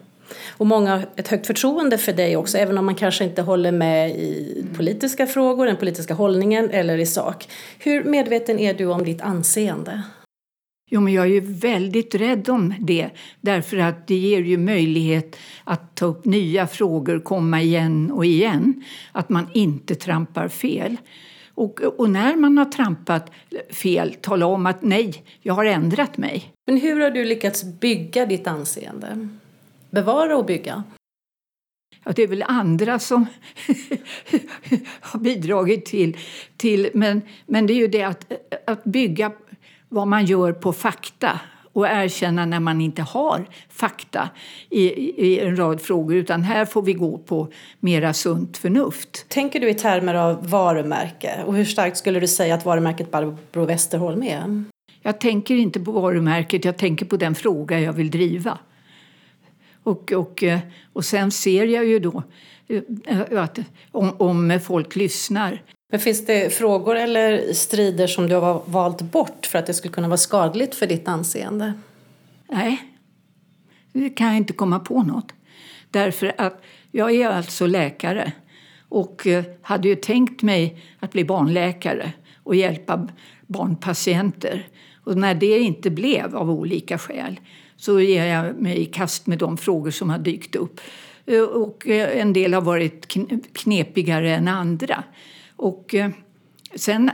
Och 0.50 0.66
många 0.66 0.90
har 0.90 1.06
ett 1.16 1.28
högt 1.28 1.46
förtroende 1.46 1.98
för 1.98 2.12
dig 2.12 2.36
också, 2.36 2.58
även 2.58 2.78
om 2.78 2.86
man 2.86 2.94
kanske 2.94 3.24
inte 3.24 3.42
håller 3.42 3.72
med 3.72 4.10
i 4.10 4.64
politiska 4.76 5.26
frågor, 5.26 5.66
den 5.66 5.76
politiska 5.76 6.14
hållningen 6.14 6.70
eller 6.70 6.98
i 6.98 7.06
sak. 7.06 7.48
Hur 7.78 8.04
medveten 8.04 8.58
är 8.58 8.74
du 8.74 8.86
om 8.86 9.04
ditt 9.04 9.20
anseende? 9.20 10.02
Jo, 10.92 11.00
men 11.00 11.12
jag 11.12 11.24
är 11.24 11.30
ju 11.30 11.40
väldigt 11.40 12.14
rädd 12.14 12.48
om 12.48 12.74
det 12.80 13.10
därför 13.40 13.76
att 13.76 14.06
det 14.06 14.14
ger 14.14 14.40
ju 14.40 14.58
möjlighet 14.58 15.36
att 15.64 15.94
ta 15.94 16.06
upp 16.06 16.24
nya 16.24 16.66
frågor, 16.66 17.20
komma 17.20 17.60
igen 17.60 18.10
och 18.10 18.24
igen. 18.24 18.84
Att 19.12 19.28
man 19.28 19.46
inte 19.54 19.94
trampar 19.94 20.48
fel. 20.48 20.96
Och, 21.54 21.80
och, 21.80 22.10
när 22.10 22.36
man 22.36 22.58
har 22.58 22.64
trampat 22.64 23.30
fel, 23.70 24.14
tala 24.20 24.46
om 24.46 24.66
att 24.66 24.82
nej, 24.82 25.24
jag 25.42 25.54
har 25.54 25.64
ändrat 25.64 26.18
mig. 26.18 26.52
Men 26.66 26.80
hur 26.80 27.00
har 27.00 27.10
du 27.10 27.24
lyckats 27.24 27.64
bygga 27.64 28.26
ditt 28.26 28.46
anseende? 28.46 29.28
Bevara 29.90 30.36
och 30.36 30.44
bygga? 30.44 30.82
Ja, 32.04 32.12
det 32.16 32.22
är 32.22 32.26
väl 32.26 32.44
andra 32.48 32.98
som 32.98 33.26
har 35.00 35.20
bidragit 35.20 35.84
till, 35.84 36.16
till 36.56 36.90
men, 36.94 37.22
men 37.46 37.66
det 37.66 37.72
är 37.72 37.78
ju 37.78 37.86
det 37.86 38.02
att, 38.02 38.32
att 38.66 38.84
bygga 38.84 39.32
vad 39.88 40.08
man 40.08 40.24
gör 40.24 40.52
på 40.52 40.72
fakta 40.72 41.40
och 41.72 41.86
erkänna 41.86 42.46
när 42.46 42.60
man 42.60 42.80
inte 42.80 43.02
har 43.02 43.48
fakta 43.68 44.28
i, 44.70 44.82
i 45.26 45.40
en 45.40 45.56
rad 45.56 45.80
frågor 45.80 46.16
utan 46.16 46.42
här 46.42 46.64
får 46.64 46.82
vi 46.82 46.92
gå 46.92 47.18
på 47.18 47.48
mera 47.80 48.12
sunt 48.12 48.56
förnuft. 48.56 49.28
Tänker 49.28 49.60
du 49.60 49.70
i 49.70 49.74
termer 49.74 50.14
av 50.14 50.50
varumärke 50.50 51.42
och 51.46 51.54
hur 51.54 51.64
starkt 51.64 51.96
skulle 51.96 52.20
du 52.20 52.28
säga 52.28 52.54
att 52.54 52.64
varumärket 52.64 53.10
Barbro 53.10 53.64
Westerholm 53.64 54.22
är? 54.22 54.64
Jag 55.02 55.20
tänker 55.20 55.54
inte 55.54 55.80
på 55.80 55.92
varumärket, 55.92 56.64
jag 56.64 56.78
tänker 56.78 57.06
på 57.06 57.16
den 57.16 57.34
fråga 57.34 57.80
jag 57.80 57.92
vill 57.92 58.10
driva. 58.10 58.58
Och, 59.82 60.12
och, 60.12 60.44
och 60.92 61.04
sen 61.04 61.30
ser 61.30 61.66
jag 61.66 61.84
ju 61.84 61.98
då 61.98 62.22
eh, 62.68 63.42
att 63.42 63.58
om, 63.92 64.14
om 64.18 64.60
folk 64.62 64.96
lyssnar 64.96 65.62
men 65.90 66.00
finns 66.00 66.26
det 66.26 66.54
frågor 66.54 66.96
eller 66.96 67.52
strider 67.52 68.06
som 68.06 68.28
du 68.28 68.34
har 68.34 68.62
valt 68.66 69.02
bort 69.02 69.46
för 69.46 69.58
att 69.58 69.66
det 69.66 69.74
skulle 69.74 69.94
kunna 69.94 70.08
vara 70.08 70.16
skadligt 70.16 70.74
för 70.74 70.86
ditt 70.86 71.08
anseende? 71.08 71.72
Nej, 72.48 72.82
det 73.92 74.10
kan 74.10 74.26
jag 74.26 74.36
inte 74.36 74.52
komma 74.52 74.78
på 74.78 75.02
något. 75.02 75.32
Därför 75.90 76.34
att 76.38 76.62
jag 76.90 77.14
är 77.14 77.28
alltså 77.28 77.66
läkare 77.66 78.32
och 78.88 79.26
eh, 79.26 79.44
hade 79.62 79.88
ju 79.88 79.94
tänkt 79.94 80.42
mig 80.42 80.82
att 81.00 81.12
bli 81.12 81.24
barnläkare 81.24 82.12
och 82.42 82.54
hjälpa 82.54 83.08
barnpatienter. 83.46 84.68
Och 85.04 85.16
när 85.16 85.34
det 85.34 85.58
inte 85.58 85.90
blev 85.90 86.36
av 86.36 86.50
olika 86.50 86.98
skäl 86.98 87.40
så 87.80 88.00
ger 88.00 88.26
jag 88.26 88.56
mig 88.56 88.78
i 88.80 88.84
kast 88.84 89.26
med 89.26 89.38
de 89.38 89.56
frågor 89.56 89.90
som 89.90 90.10
har 90.10 90.18
dykt 90.18 90.56
upp. 90.56 90.80
Eh, 91.26 91.42
och 91.42 91.88
eh, 91.88 92.20
en 92.20 92.32
del 92.32 92.54
har 92.54 92.60
varit 92.60 93.06
knepigare 93.52 94.34
än 94.34 94.48
andra. 94.48 95.04
Och 95.56 95.94
eh, 95.94 96.10
sen 96.74 97.10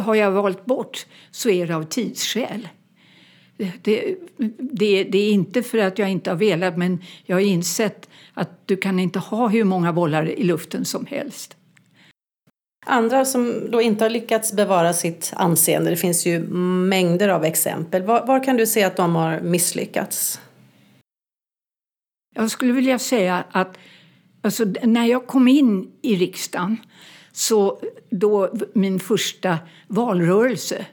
har 0.00 0.14
jag 0.14 0.30
valt 0.30 0.64
bort 0.64 1.06
så 1.30 1.50
är 1.50 1.66
det 1.66 1.76
av 1.76 1.82
tidsskäl. 1.82 2.68
Det, 3.56 3.72
det, 4.58 5.04
det, 5.04 5.18
är 5.18 5.32
inte 5.32 5.62
för 5.62 5.78
att 5.78 5.98
jag 5.98 6.10
inte 6.10 6.30
har 6.30 6.36
velat 6.36 6.76
men 6.76 7.02
jag 7.24 7.36
har 7.36 7.40
insett 7.40 8.08
att 8.34 8.66
du 8.66 8.76
kan 8.76 9.00
inte 9.00 9.18
ha 9.18 9.48
hur 9.48 9.64
många 9.64 9.92
bollar 9.92 10.28
i 10.28 10.44
luften 10.44 10.84
som 10.84 11.06
helst. 11.06 11.56
Andra 12.88 13.24
som 13.24 13.70
då 13.70 13.80
inte 13.80 14.04
har 14.04 14.10
lyckats 14.10 14.52
bevara 14.52 14.92
sitt 14.92 15.32
anseende, 15.36 15.90
det 15.90 15.96
finns 15.96 16.26
ju 16.26 16.38
mängder 16.88 17.28
av 17.28 17.44
exempel. 17.44 18.02
Var, 18.02 18.26
var 18.26 18.44
kan 18.44 18.56
du 18.56 18.66
se 18.66 18.82
att 18.82 18.96
de 18.96 19.14
har 19.14 19.40
misslyckats? 19.40 20.40
Jag 22.34 22.50
skulle 22.50 22.72
vilja 22.72 22.98
säga 22.98 23.44
att 23.50 23.78
alltså, 24.42 24.64
när 24.82 25.06
jag 25.06 25.26
kom 25.26 25.48
in 25.48 25.92
i 26.02 26.16
riksdagen 26.16 26.76
så 27.32 27.80
då 28.10 28.54
min 28.72 29.00
första 29.00 29.58
valrörelse 29.86 30.86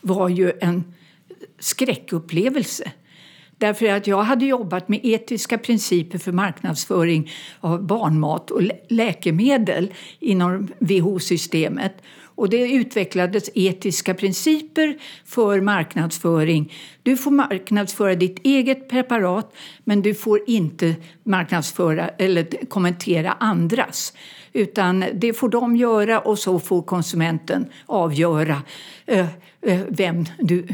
var 0.00 0.28
ju 0.28 0.52
en 0.60 0.94
skräckupplevelse. 1.58 2.92
Därför 3.58 3.86
att 3.86 4.06
jag 4.06 4.22
hade 4.22 4.46
jobbat 4.46 4.88
med 4.88 5.00
etiska 5.02 5.58
principer 5.58 6.18
för 6.18 6.32
marknadsföring 6.32 7.30
av 7.60 7.86
barnmat 7.86 8.50
och 8.50 8.62
läkemedel 8.88 9.92
inom 10.20 10.68
WHO-systemet. 10.78 12.02
Och 12.36 12.50
det 12.50 12.72
utvecklades 12.72 13.50
etiska 13.54 14.14
principer 14.14 14.98
för 15.24 15.60
marknadsföring. 15.60 16.72
Du 17.02 17.16
får 17.16 17.30
marknadsföra 17.30 18.14
ditt 18.14 18.46
eget 18.46 18.88
preparat 18.88 19.54
men 19.84 20.02
du 20.02 20.14
får 20.14 20.40
inte 20.46 20.94
marknadsföra 21.24 22.08
eller 22.08 22.66
kommentera 22.68 23.32
andras. 23.32 24.12
Utan 24.52 25.04
det 25.14 25.32
får 25.32 25.48
de 25.48 25.76
göra 25.76 26.20
och 26.20 26.38
så 26.38 26.60
får 26.60 26.82
konsumenten 26.82 27.66
avgöra 27.86 28.62
eh, 29.06 29.26
eh, 29.62 29.80
vem 29.88 30.24
du, 30.38 30.66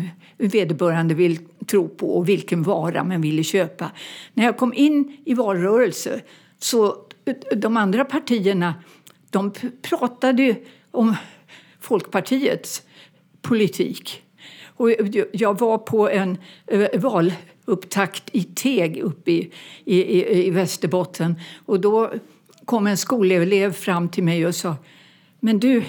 vederbörande 0.48 1.14
vill 1.14 1.38
tro 1.66 1.88
på 1.88 2.16
och 2.16 2.28
vilken 2.28 2.62
vara 2.62 3.04
man 3.04 3.20
ville 3.20 3.42
köpa. 3.44 3.90
När 4.34 4.44
jag 4.44 4.56
kom 4.56 4.74
in 4.74 5.16
i 5.24 5.34
valrörelse 5.34 6.20
så 6.58 6.96
de 7.56 7.76
andra 7.76 8.04
partierna 8.04 8.74
de 9.30 9.52
pratade 9.82 10.56
om 10.90 11.14
Folkpartiets 11.80 12.82
politik. 13.42 14.22
Och 14.64 14.90
jag 15.32 15.58
var 15.60 15.78
på 15.78 16.08
en 16.08 16.38
eh, 16.66 17.00
valupptakt 17.00 18.30
i 18.32 18.42
Teg 18.42 18.98
uppe 18.98 19.30
i, 19.30 19.50
i, 19.84 20.46
i 20.46 20.50
Västerbotten 20.50 21.34
och 21.66 21.80
då 21.80 22.12
kom 22.64 22.86
en 22.86 22.96
skolelev 22.96 23.72
fram 23.72 24.08
till 24.08 24.24
mig 24.24 24.46
och 24.46 24.54
sa 24.54 24.76
Men 25.40 25.58
du, 25.58 25.82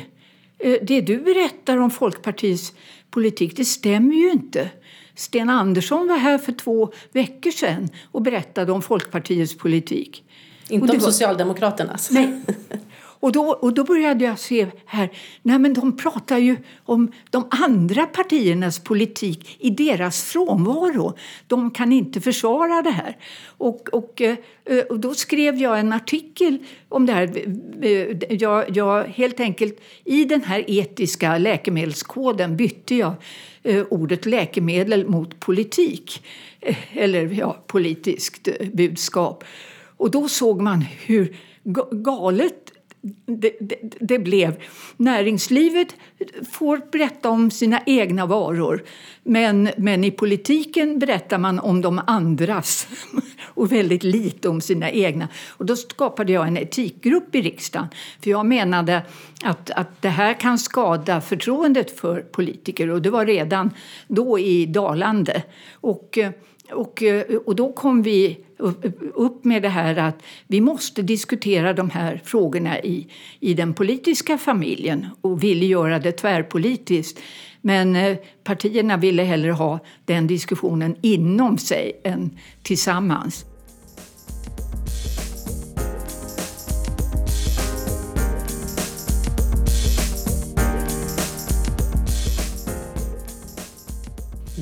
det 0.81 1.01
du 1.01 1.17
berättar 1.17 1.77
om 1.77 1.91
Folkpartiets 1.91 2.73
politik, 3.11 3.57
det 3.57 3.65
stämmer 3.65 4.15
ju 4.15 4.31
inte. 4.31 4.69
Sten 5.15 5.49
Andersson 5.49 6.07
var 6.07 6.17
här 6.17 6.37
för 6.37 6.51
två 6.51 6.91
veckor 7.11 7.51
sedan 7.51 7.89
och 8.11 8.21
berättade 8.21 8.71
om 8.71 8.81
Folkpartiets 8.81 9.57
politik. 9.57 10.23
Inte 10.69 10.91
om 10.91 10.99
var... 10.99 11.05
Socialdemokraternas? 11.05 12.11
Nej. 12.11 12.41
Och 13.23 13.31
då, 13.31 13.41
och 13.41 13.73
då 13.73 13.83
började 13.83 14.25
jag 14.25 14.39
se 14.39 14.67
här, 14.85 15.09
nej 15.41 15.59
men 15.59 15.73
de 15.73 15.97
pratar 15.97 16.37
ju 16.37 16.55
om 16.85 17.11
de 17.29 17.47
andra 17.49 18.05
partiernas 18.05 18.79
politik 18.79 19.57
i 19.59 19.69
deras 19.69 20.23
frånvaro. 20.23 21.13
De 21.47 21.71
kan 21.71 21.91
inte 21.91 22.21
försvara 22.21 22.81
det 22.81 22.89
här. 22.89 23.17
Och, 23.45 23.89
och, 23.91 24.21
eh, 24.21 24.37
och 24.89 24.99
då 24.99 25.13
skrev 25.13 25.55
jag 25.55 25.79
en 25.79 25.93
artikel 25.93 26.57
om 26.89 27.05
det 27.05 27.13
här. 27.13 27.37
Eh, 27.81 27.91
eh, 27.91 28.17
jag, 28.29 28.77
jag, 28.77 29.03
helt 29.03 29.39
enkelt, 29.39 29.79
I 30.03 30.25
den 30.25 30.43
här 30.43 30.63
etiska 30.67 31.37
läkemedelskoden 31.37 32.57
bytte 32.57 32.95
jag 32.95 33.13
ordet 33.89 34.25
läkemedel 34.25 35.07
mot 35.07 35.39
politik. 35.39 36.25
Eller 36.93 37.25
ja, 37.39 37.63
politiskt 37.67 38.47
budskap. 38.73 39.43
Och 39.97 40.11
då 40.11 40.27
såg 40.27 40.61
man 40.61 40.81
hur 40.81 41.35
galet 41.91 42.72
det, 43.25 43.57
det, 43.59 43.75
det, 43.99 44.19
blev. 44.19 44.63
Näringslivet 44.97 45.95
får 46.51 46.81
berätta 46.91 47.29
om 47.29 47.51
sina 47.51 47.81
egna 47.85 48.25
varor 48.25 48.83
men, 49.23 49.69
men 49.77 50.03
i 50.03 50.11
politiken 50.11 50.99
berättar 50.99 51.37
man 51.37 51.59
om 51.59 51.81
de 51.81 52.01
andras 52.07 52.87
och 53.45 53.71
väldigt 53.71 54.03
lite 54.03 54.49
om 54.49 54.61
sina 54.61 54.91
egna. 54.91 55.27
Och 55.49 55.65
då 55.65 55.75
skapade 55.75 56.31
jag 56.31 56.47
en 56.47 56.57
etikgrupp 56.57 57.35
i 57.35 57.41
riksdagen 57.41 57.87
för 58.23 58.29
jag 58.29 58.45
menade 58.45 59.01
att, 59.43 59.69
att 59.69 60.01
det 60.01 60.09
här 60.09 60.33
kan 60.33 60.59
skada 60.59 61.21
förtroendet 61.21 61.99
för 61.99 62.21
politiker 62.21 62.89
och 62.89 63.01
det 63.01 63.09
var 63.09 63.25
redan 63.25 63.71
då 64.07 64.39
i 64.39 64.65
dalande. 64.65 65.43
Och, 65.73 66.17
eh, 66.17 66.31
och, 66.73 67.03
eh, 67.03 67.37
och 67.45 67.55
då 67.55 67.73
kom 67.73 68.01
vi 68.01 68.37
upp 69.13 69.45
med 69.45 69.61
det 69.61 69.69
här 69.69 69.95
att 69.95 70.23
vi 70.47 70.61
måste 70.61 71.01
diskutera 71.01 71.73
de 71.73 71.89
här 71.89 72.21
frågorna 72.25 72.79
i, 72.79 73.07
i 73.39 73.53
den 73.53 73.73
politiska 73.73 74.37
familjen 74.37 75.07
och 75.21 75.43
ville 75.43 75.65
göra 75.65 75.99
det 75.99 76.11
tvärpolitiskt. 76.11 77.19
Men 77.61 77.95
eh, 77.95 78.17
partierna 78.43 78.97
ville 78.97 79.23
hellre 79.23 79.51
ha 79.51 79.79
den 80.05 80.27
diskussionen 80.27 80.95
inom 81.01 81.57
sig 81.57 82.01
än 82.03 82.37
tillsammans. 82.63 83.45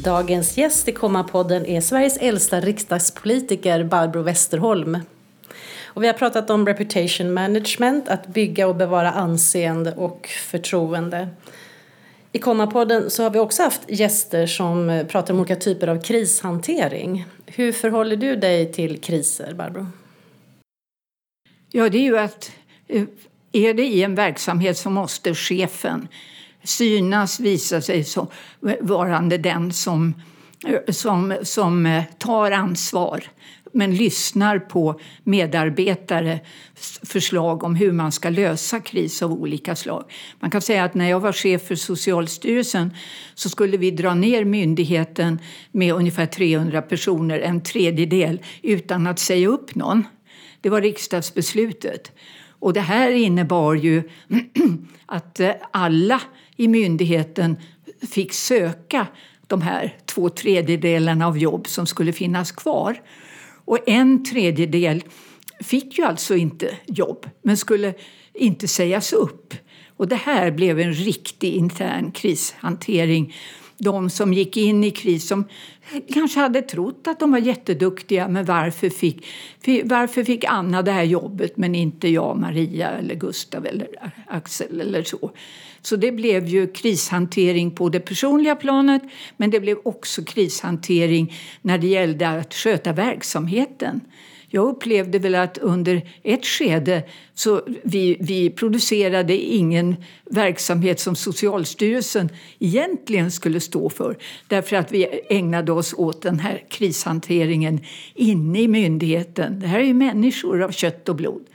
Dagens 0.03 0.57
gäst 0.57 0.87
i 0.87 0.91
Kommapodden 0.91 1.65
är 1.65 1.81
Sveriges 1.81 2.17
äldsta 2.17 2.59
riksdagspolitiker 2.59 3.83
Barbro 3.83 4.21
Westerholm. 4.21 4.97
Och 5.85 6.03
vi 6.03 6.07
har 6.07 6.13
pratat 6.13 6.49
om 6.49 6.65
reputation 6.65 7.33
management, 7.33 8.09
att 8.09 8.27
bygga 8.27 8.67
och 8.67 8.75
bevara 8.75 9.11
anseende 9.11 9.93
och 9.95 10.27
förtroende. 10.27 11.29
I 12.31 12.39
Kommapodden 12.39 13.09
så 13.09 13.23
har 13.23 13.29
vi 13.29 13.39
också 13.39 13.63
haft 13.63 13.81
gäster 13.87 14.47
som 14.47 15.05
pratar 15.09 15.33
om 15.33 15.39
olika 15.39 15.55
typer 15.55 15.87
av 15.87 16.01
krishantering. 16.01 17.25
Hur 17.45 17.71
förhåller 17.71 18.15
du 18.15 18.35
dig 18.35 18.71
till 18.71 19.01
kriser, 19.01 19.53
Barbro? 19.53 19.87
Ja, 21.71 21.89
det 21.89 21.97
är 21.97 22.03
ju 22.03 22.17
att 22.17 22.51
eh, 22.87 23.03
är 23.51 23.73
det 23.73 23.85
i 23.85 24.03
en 24.03 24.15
verksamhet 24.15 24.77
så 24.77 24.89
måste 24.89 25.35
chefen 25.35 26.07
synas, 26.63 27.39
visa 27.39 27.81
sig 27.81 28.03
som 28.03 28.27
varande 28.81 29.37
den 29.37 29.73
som, 29.73 30.13
som, 30.89 31.37
som 31.43 31.85
eh, 31.85 32.03
tar 32.19 32.51
ansvar 32.51 33.23
men 33.73 33.95
lyssnar 33.95 34.59
på 34.59 34.99
medarbetare 35.23 36.39
förslag 37.03 37.63
om 37.63 37.75
hur 37.75 37.91
man 37.91 38.11
ska 38.11 38.29
lösa 38.29 38.79
kris 38.79 39.21
av 39.21 39.33
olika 39.33 39.75
slag. 39.75 40.11
Man 40.39 40.51
kan 40.51 40.61
säga 40.61 40.83
att 40.83 40.93
när 40.93 41.09
jag 41.09 41.19
var 41.19 41.31
chef 41.31 41.61
för 41.67 41.75
Socialstyrelsen 41.75 42.93
så 43.35 43.49
skulle 43.49 43.77
vi 43.77 43.91
dra 43.91 44.13
ner 44.13 44.45
myndigheten 44.45 45.39
med 45.71 45.93
ungefär 45.93 46.25
300 46.25 46.81
personer, 46.81 47.39
en 47.39 47.63
tredjedel, 47.63 48.41
utan 48.61 49.07
att 49.07 49.19
säga 49.19 49.47
upp 49.47 49.75
någon. 49.75 50.03
Det 50.61 50.69
var 50.69 50.81
riksdagsbeslutet. 50.81 52.11
Och 52.59 52.73
det 52.73 52.81
här 52.81 53.11
innebar 53.11 53.73
ju 53.73 54.03
att 55.05 55.39
eh, 55.39 55.51
alla 55.71 56.21
i 56.61 56.67
myndigheten 56.67 57.57
fick 58.11 58.33
söka 58.33 59.07
de 59.47 59.61
här 59.61 59.97
två 60.05 60.29
tredjedelarna 60.29 61.27
av 61.27 61.37
jobb 61.37 61.67
som 61.67 61.87
skulle 61.87 62.13
finnas 62.13 62.51
kvar. 62.51 63.01
Och 63.65 63.89
en 63.89 64.23
tredjedel 64.23 65.03
fick 65.59 65.97
ju 65.97 66.03
alltså 66.05 66.35
inte 66.35 66.77
jobb, 66.85 67.29
men 67.41 67.57
skulle 67.57 67.93
inte 68.33 68.67
sägas 68.67 69.13
upp. 69.13 69.53
Och 69.97 70.07
det 70.07 70.15
här 70.15 70.51
blev 70.51 70.79
en 70.79 70.93
riktig 70.93 71.53
intern 71.53 72.11
krishantering. 72.11 73.35
De 73.77 74.09
som 74.09 74.33
gick 74.33 74.57
in 74.57 74.83
i 74.83 74.91
kris, 74.91 75.27
som 75.27 75.45
kanske 76.13 76.39
hade 76.39 76.61
trott 76.61 77.07
att 77.07 77.19
de 77.19 77.31
var 77.31 77.39
jätteduktiga, 77.39 78.27
men 78.27 78.45
varför 78.45 78.89
fick, 78.89 79.25
varför 79.83 80.23
fick 80.23 80.43
Anna 80.43 80.81
det 80.81 80.91
här 80.91 81.03
jobbet 81.03 81.57
men 81.57 81.75
inte 81.75 82.07
jag, 82.07 82.37
Maria 82.37 82.89
eller 82.89 83.15
Gustav 83.15 83.65
eller 83.65 83.87
Axel 84.27 84.81
eller 84.81 85.03
så. 85.03 85.31
Så 85.81 85.95
det 85.95 86.11
blev 86.11 86.47
ju 86.47 86.67
krishantering 86.67 87.71
på 87.71 87.89
det 87.89 87.99
personliga 87.99 88.55
planet 88.55 89.01
men 89.37 89.51
det 89.51 89.59
blev 89.59 89.77
också 89.83 90.23
krishantering 90.23 91.33
när 91.61 91.77
det 91.77 91.87
gällde 91.87 92.29
att 92.29 92.53
sköta 92.53 92.93
verksamheten. 92.93 94.01
Jag 94.53 94.69
upplevde 94.69 95.19
väl 95.19 95.35
att 95.35 95.57
under 95.57 96.01
ett 96.23 96.45
skede 96.45 97.03
så 97.33 97.61
vi, 97.83 98.17
vi 98.19 98.49
producerade 98.49 99.37
ingen 99.37 99.95
verksamhet 100.25 100.99
som 100.99 101.15
Socialstyrelsen 101.15 102.29
egentligen 102.59 103.31
skulle 103.31 103.59
stå 103.59 103.89
för 103.89 104.17
därför 104.47 104.75
att 104.75 104.91
vi 104.91 105.21
ägnade 105.29 105.71
oss 105.71 105.93
åt 105.93 106.21
den 106.21 106.39
här 106.39 106.63
krishanteringen 106.69 107.79
inne 108.15 108.61
i 108.61 108.67
myndigheten. 108.67 109.59
Det 109.59 109.67
här 109.67 109.79
är 109.79 109.83
ju 109.83 109.93
människor 109.93 110.61
av 110.61 110.71
kött 110.71 111.09
och 111.09 111.15
blod 111.15 111.45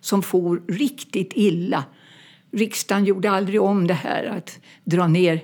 som 0.00 0.22
får 0.22 0.62
riktigt 0.68 1.32
illa 1.34 1.84
riksdagen 2.54 3.04
gjorde 3.04 3.30
aldrig 3.30 3.60
om 3.60 3.86
det 3.86 3.94
här 3.94 4.24
att 4.24 4.58
dra 4.84 5.06
ner, 5.06 5.40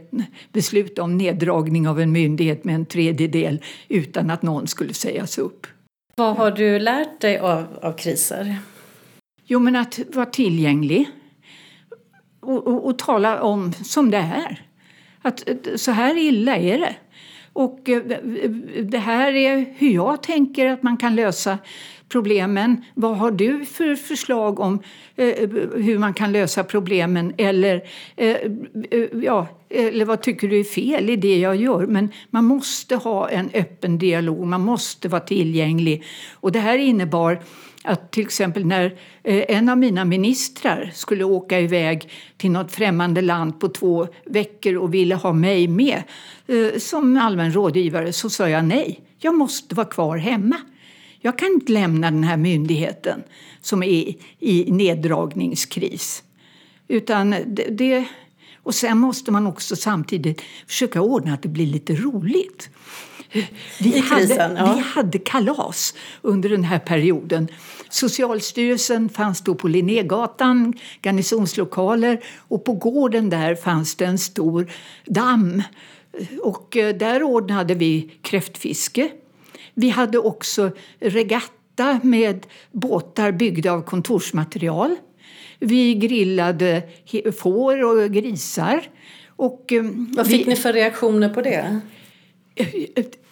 besluta 0.52 1.02
om 1.02 1.18
neddragning 1.18 1.88
av 1.88 2.00
en 2.00 2.12
myndighet 2.12 2.64
med 2.64 2.74
en 2.74 2.86
tredjedel 2.86 3.62
utan 3.88 4.30
att 4.30 4.42
någon 4.42 4.66
skulle 4.66 4.94
sägas 4.94 5.38
upp. 5.38 5.66
Vad 6.16 6.36
har 6.36 6.50
du 6.50 6.78
lärt 6.78 7.20
dig 7.20 7.38
av, 7.38 7.66
av 7.82 7.92
kriser? 7.92 8.56
Jo, 9.44 9.58
men 9.58 9.76
att 9.76 10.00
vara 10.14 10.26
tillgänglig 10.26 11.08
och, 12.40 12.66
och, 12.66 12.86
och 12.86 12.98
tala 12.98 13.42
om 13.42 13.72
som 13.72 14.10
det 14.10 14.16
är. 14.16 14.62
Att 15.22 15.48
så 15.76 15.90
här 15.90 16.16
illa 16.16 16.56
är 16.56 16.78
det. 16.78 16.96
Och 17.52 17.88
eh, 17.88 18.02
det 18.82 18.98
här 18.98 19.32
är 19.32 19.74
hur 19.78 19.90
jag 19.90 20.22
tänker 20.22 20.66
att 20.66 20.82
man 20.82 20.96
kan 20.96 21.14
lösa 21.14 21.58
problemen. 22.10 22.84
Vad 22.94 23.16
har 23.16 23.30
du 23.30 23.64
för 23.64 23.96
förslag 23.96 24.60
om 24.60 24.82
eh, 25.16 25.48
hur 25.74 25.98
man 25.98 26.14
kan 26.14 26.32
lösa 26.32 26.64
problemen? 26.64 27.34
Eller, 27.38 27.82
eh, 28.16 28.36
eh, 28.90 29.06
ja, 29.22 29.46
eller 29.70 30.04
vad 30.04 30.22
tycker 30.22 30.48
du 30.48 30.60
är 30.60 30.64
fel 30.64 31.10
i 31.10 31.16
det 31.16 31.38
jag 31.38 31.56
gör? 31.56 31.86
Men 31.86 32.08
man 32.30 32.44
måste 32.44 32.96
ha 32.96 33.28
en 33.28 33.50
öppen 33.54 33.98
dialog, 33.98 34.46
man 34.46 34.60
måste 34.60 35.08
vara 35.08 35.20
tillgänglig. 35.20 36.04
Och 36.34 36.52
det 36.52 36.60
här 36.60 36.78
innebar 36.78 37.42
att 37.84 38.10
till 38.10 38.24
exempel 38.24 38.66
när 38.66 38.84
eh, 39.22 39.44
en 39.48 39.68
av 39.68 39.78
mina 39.78 40.04
ministrar 40.04 40.90
skulle 40.94 41.24
åka 41.24 41.60
iväg 41.60 42.10
till 42.36 42.50
något 42.50 42.72
främmande 42.72 43.20
land 43.22 43.60
på 43.60 43.68
två 43.68 44.08
veckor 44.26 44.76
och 44.76 44.94
ville 44.94 45.14
ha 45.14 45.32
mig 45.32 45.68
med 45.68 46.02
eh, 46.46 46.78
som 46.78 47.16
allmän 47.16 47.52
rådgivare 47.52 48.12
så 48.12 48.30
sa 48.30 48.48
jag 48.48 48.64
nej. 48.64 49.00
Jag 49.18 49.34
måste 49.34 49.74
vara 49.74 49.86
kvar 49.86 50.16
hemma. 50.16 50.56
Jag 51.20 51.38
kan 51.38 51.48
inte 51.48 51.72
lämna 51.72 52.10
den 52.10 52.24
här 52.24 52.36
myndigheten 52.36 53.22
som 53.60 53.82
är 53.82 54.14
i 54.38 54.70
neddragningskris. 54.70 56.22
Utan 56.88 57.30
det, 57.30 57.64
det, 57.70 58.04
och 58.62 58.74
sen 58.74 58.98
måste 58.98 59.30
man 59.30 59.46
också 59.46 59.76
samtidigt 59.76 60.42
försöka 60.66 61.00
ordna 61.00 61.34
att 61.34 61.42
det 61.42 61.48
blir 61.48 61.66
lite 61.66 61.94
roligt. 61.94 62.70
Vi, 63.78 63.98
hade, 63.98 64.34
ja. 64.34 64.74
vi 64.74 64.80
hade 64.80 65.18
kalas 65.18 65.94
under 66.22 66.48
den 66.48 66.64
här 66.64 66.78
perioden. 66.78 67.48
Socialstyrelsen 67.88 69.08
fanns 69.08 69.40
då 69.40 69.54
på 69.54 69.68
Linnégatan, 69.68 70.74
garnisonslokaler 71.02 72.20
och 72.48 72.64
på 72.64 72.72
gården 72.72 73.30
där 73.30 73.54
fanns 73.54 73.94
det 73.94 74.04
en 74.04 74.18
stor 74.18 74.70
damm. 75.06 75.62
Och 76.42 76.76
eh, 76.76 76.96
där 76.96 77.22
ordnade 77.22 77.74
vi 77.74 78.10
kräftfiske 78.22 79.10
vi 79.74 79.88
hade 79.88 80.18
också 80.18 80.70
regatta 81.00 82.00
med 82.02 82.46
båtar 82.72 83.32
byggda 83.32 83.72
av 83.72 83.82
kontorsmaterial. 83.82 84.96
Vi 85.58 85.94
grillade 85.94 86.82
får 87.38 87.84
och 87.84 88.12
grisar. 88.12 88.82
Och 89.36 89.72
eh, 89.72 89.82
Vad 90.16 90.26
fick 90.26 90.46
vi, 90.46 90.50
ni 90.50 90.56
för 90.56 90.72
reaktioner 90.72 91.28
på 91.28 91.42
det? 91.42 91.80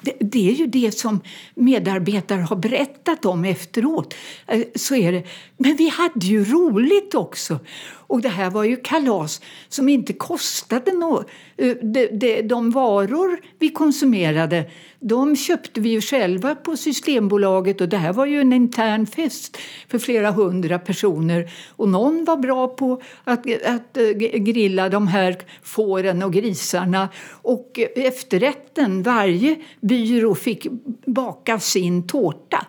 Det 0.01 0.49
är 0.49 0.53
ju 0.53 0.67
det 0.67 0.99
som 0.99 1.21
medarbetare 1.55 2.41
har 2.41 2.57
berättat 2.57 3.25
om 3.25 3.45
efteråt. 3.45 4.15
Eh, 4.47 4.63
så 4.75 4.95
är 4.95 5.13
det. 5.13 5.23
Men 5.57 5.77
vi 5.77 5.89
hade 5.89 6.27
ju 6.27 6.45
roligt 6.45 7.15
också. 7.15 7.59
Och 7.89 8.21
det 8.21 8.29
här 8.29 8.51
var 8.51 8.65
ju 8.65 8.77
kalas 8.77 9.41
som 9.69 9.89
inte 9.89 10.13
kostade 10.13 10.93
något. 10.93 11.31
Eh, 11.57 11.77
de, 11.83 12.07
de, 12.07 12.43
de, 12.43 12.71
varor 12.71 13.41
vi 13.59 13.69
konsumerade 13.69 14.71
de 15.01 15.37
köpte 15.37 15.81
vi 15.81 15.89
ju 15.89 16.01
själva 16.01 16.55
på 16.55 16.77
Systembolaget 16.77 17.81
och 17.81 17.89
det 17.89 17.97
här 17.97 18.13
var 18.13 18.27
ju 18.27 18.41
en 18.41 18.53
intern 18.53 19.07
fest 19.07 19.59
för 19.89 19.99
flera 19.99 20.31
hundra 20.31 20.79
personer. 20.79 21.51
Och 21.77 21.89
någon 21.89 22.25
var 22.25 22.37
bra 22.37 22.69
på 22.69 23.03
att, 23.25 23.47
att 23.65 23.97
eh, 23.97 24.09
grilla 24.39 24.89
de 24.89 25.09
här 25.09 25.37
fåren 25.63 26.23
och 26.23 26.33
grisarna. 26.33 27.09
Och 27.31 27.79
efterrätten, 27.97 29.03
varje 29.03 29.57
byrå 29.88 30.35
fick 30.35 30.66
baka 31.07 31.61
sin 31.61 32.07
tårta. 32.07 32.66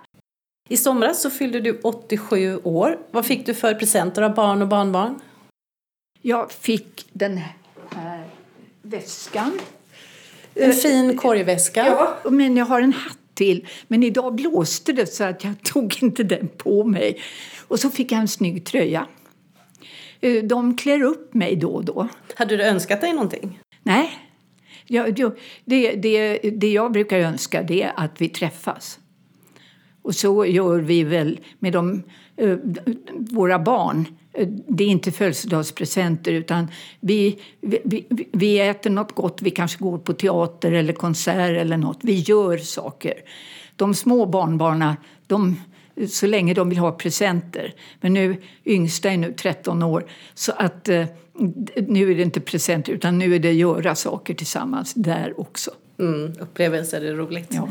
I 0.69 0.77
somras 0.77 1.21
så 1.21 1.29
fyllde 1.29 1.60
du 1.60 1.79
87 1.84 2.60
år. 2.63 2.99
Vad 3.12 3.25
fick 3.25 3.45
du 3.45 3.53
för 3.53 3.73
presenter 3.73 4.21
av 4.21 4.34
barn 4.36 4.62
och 4.62 4.67
barnbarn? 4.67 5.19
Jag 6.21 6.51
fick 6.51 7.05
den 7.13 7.38
här 7.38 8.23
väskan. 8.82 9.60
En 10.53 10.73
fin 10.73 11.17
korgväska. 11.17 11.86
Ja, 11.86 12.29
men 12.29 12.58
jag 12.58 12.65
har 12.65 12.82
en 12.82 12.93
hatt 12.93 13.17
till. 13.34 13.67
Men 13.88 14.03
idag 14.03 14.36
blåste 14.36 14.93
det 14.93 15.05
så 15.05 15.23
att 15.23 15.43
jag 15.43 15.53
tog 15.63 16.03
inte 16.03 16.23
den 16.23 16.47
på 16.47 16.84
mig. 16.84 17.21
Och 17.67 17.79
så 17.79 17.89
fick 17.89 18.12
jag 18.12 18.19
en 18.19 18.27
snygg 18.27 18.65
tröja. 18.65 19.08
Eh, 20.21 20.43
de 20.43 20.77
klär 20.77 21.01
upp 21.01 21.34
mig 21.34 21.55
då 21.55 21.69
och 21.69 21.86
då. 21.86 22.08
Hade 22.36 22.58
du 22.58 22.63
önskat 22.63 23.01
dig 23.01 23.13
någonting? 23.13 23.60
Nej. 23.84 24.18
Ja, 24.91 25.08
det, 25.65 25.95
det, 25.95 26.38
det 26.38 26.71
jag 26.71 26.91
brukar 26.91 27.19
önska 27.19 27.63
det 27.63 27.84
är 27.84 27.93
att 27.95 28.21
vi 28.21 28.30
träffas. 28.30 28.99
Och 30.02 30.15
så 30.15 30.45
gör 30.45 30.80
vi 30.80 31.04
väl 31.04 31.39
med 31.60 31.73
de, 31.73 32.04
eh, 32.38 32.58
våra 33.32 33.60
barn. 33.60 34.06
Det 34.67 34.84
är 34.84 34.88
inte 34.88 35.12
födelsedagspresenter 35.12 36.32
utan 36.32 36.67
vi, 36.99 37.39
vi, 37.62 38.06
vi 38.32 38.60
äter 38.60 38.89
något 38.89 39.12
gott, 39.12 39.41
vi 39.41 39.52
kanske 39.52 39.84
går 39.84 39.97
på 39.97 40.13
teater 40.13 40.71
eller 40.71 40.93
konsert 40.93 41.62
eller 41.62 41.78
något. 41.78 41.99
Vi 42.02 42.13
gör 42.13 42.58
saker. 42.58 43.13
De 43.75 43.93
små 43.93 44.25
barnbarnen, 44.25 44.95
de, 45.28 45.56
så 46.07 46.27
länge 46.27 46.53
de 46.53 46.69
vill 46.69 46.77
ha 46.77 46.91
presenter. 46.91 47.73
Men 48.01 48.13
nu, 48.13 48.41
yngsta 48.65 49.12
är 49.12 49.17
nu 49.17 49.33
13 49.33 49.83
år, 49.83 50.05
så 50.33 50.51
att 50.51 50.89
eh, 50.89 51.05
nu 51.88 52.12
är 52.12 52.15
det 52.15 52.21
inte 52.21 52.39
presenter 52.39 52.93
utan 52.93 53.17
nu 53.17 53.35
är 53.35 53.39
det 53.39 53.51
göra 53.51 53.95
saker 53.95 54.33
tillsammans 54.33 54.93
där 54.93 55.39
också. 55.39 55.71
Mm, 55.99 56.33
upplevelser 56.39 57.01
är 57.01 57.13
roligt. 57.13 57.47
Ja. 57.49 57.69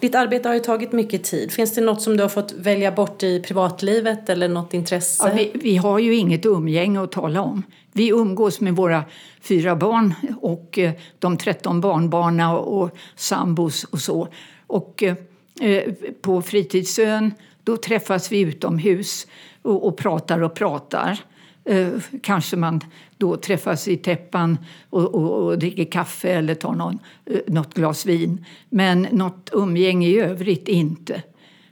Ditt 0.00 0.14
arbete 0.14 0.48
har 0.48 0.54
ju 0.54 0.60
tagit 0.60 0.92
mycket 0.92 1.24
tid. 1.24 1.52
Finns 1.52 1.74
det 1.74 1.80
något 1.80 2.02
som 2.02 2.16
du 2.16 2.22
har 2.22 2.28
fått 2.28 2.52
välja 2.52 2.92
bort 2.92 3.22
i 3.22 3.40
privatlivet 3.40 4.28
eller 4.28 4.48
något 4.48 4.74
intresse? 4.74 5.28
Ja, 5.28 5.34
vi, 5.34 5.50
vi 5.54 5.76
har 5.76 5.98
ju 5.98 6.14
inget 6.16 6.46
umgänge 6.46 7.02
att 7.02 7.12
tala 7.12 7.42
om. 7.42 7.62
Vi 7.92 8.08
umgås 8.08 8.60
med 8.60 8.76
våra 8.76 9.04
fyra 9.40 9.76
barn 9.76 10.14
och 10.40 10.78
eh, 10.78 10.92
de 11.18 11.36
13 11.36 11.80
barnbarnen 11.80 12.48
och 12.48 12.90
sambos 13.16 13.84
och 13.84 14.00
så. 14.00 14.28
Och 14.66 15.02
eh, 15.02 15.92
på 16.20 16.42
fritidsön 16.42 17.34
då 17.66 17.76
träffas 17.76 18.32
vi 18.32 18.40
utomhus 18.40 19.26
och, 19.62 19.86
och 19.86 19.96
pratar 19.96 20.42
och 20.42 20.54
pratar. 20.54 21.20
Eh, 21.64 21.88
kanske 22.22 22.56
man 22.56 22.80
då 23.16 23.36
träffas 23.36 23.88
i 23.88 23.96
täppan 23.96 24.58
och, 24.90 25.14
och, 25.14 25.46
och 25.46 25.58
dricker 25.58 25.84
kaffe 25.84 26.32
eller 26.32 26.54
tar 26.54 26.72
någon, 26.72 26.98
eh, 27.26 27.40
något 27.46 27.74
glas 27.74 28.06
vin. 28.06 28.44
Men 28.70 29.02
något 29.02 29.50
umgänge 29.52 30.08
i 30.08 30.20
övrigt 30.20 30.68
inte. 30.68 31.22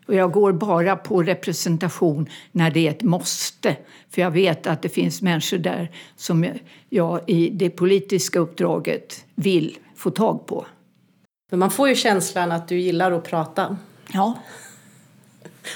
Och 0.07 0.15
jag 0.15 0.33
går 0.33 0.53
bara 0.53 0.97
på 0.97 1.23
representation 1.23 2.29
när 2.53 2.71
det 2.71 2.87
är 2.87 2.91
ett 2.91 3.03
måste. 3.03 3.77
För 4.11 4.23
jag 4.23 4.31
vet 4.31 4.67
att 4.67 4.83
det 4.83 4.89
finns 4.89 5.23
människor 5.23 5.59
där 5.59 5.91
som 6.17 6.47
jag 6.91 7.21
i 7.27 7.51
det 7.51 7.71
politiska 7.71 8.39
uppdraget 8.39 9.25
vill 9.35 9.79
få 9.97 10.11
tag 10.11 10.47
på. 10.47 10.67
Men 11.51 11.59
man 11.59 11.71
får 11.71 11.89
ju 11.89 11.95
känslan 11.95 12.53
att 12.53 12.69
du 12.69 12.79
gillar 12.79 13.13
att 13.13 13.25
prata. 13.25 13.77
Ja. 14.13 14.35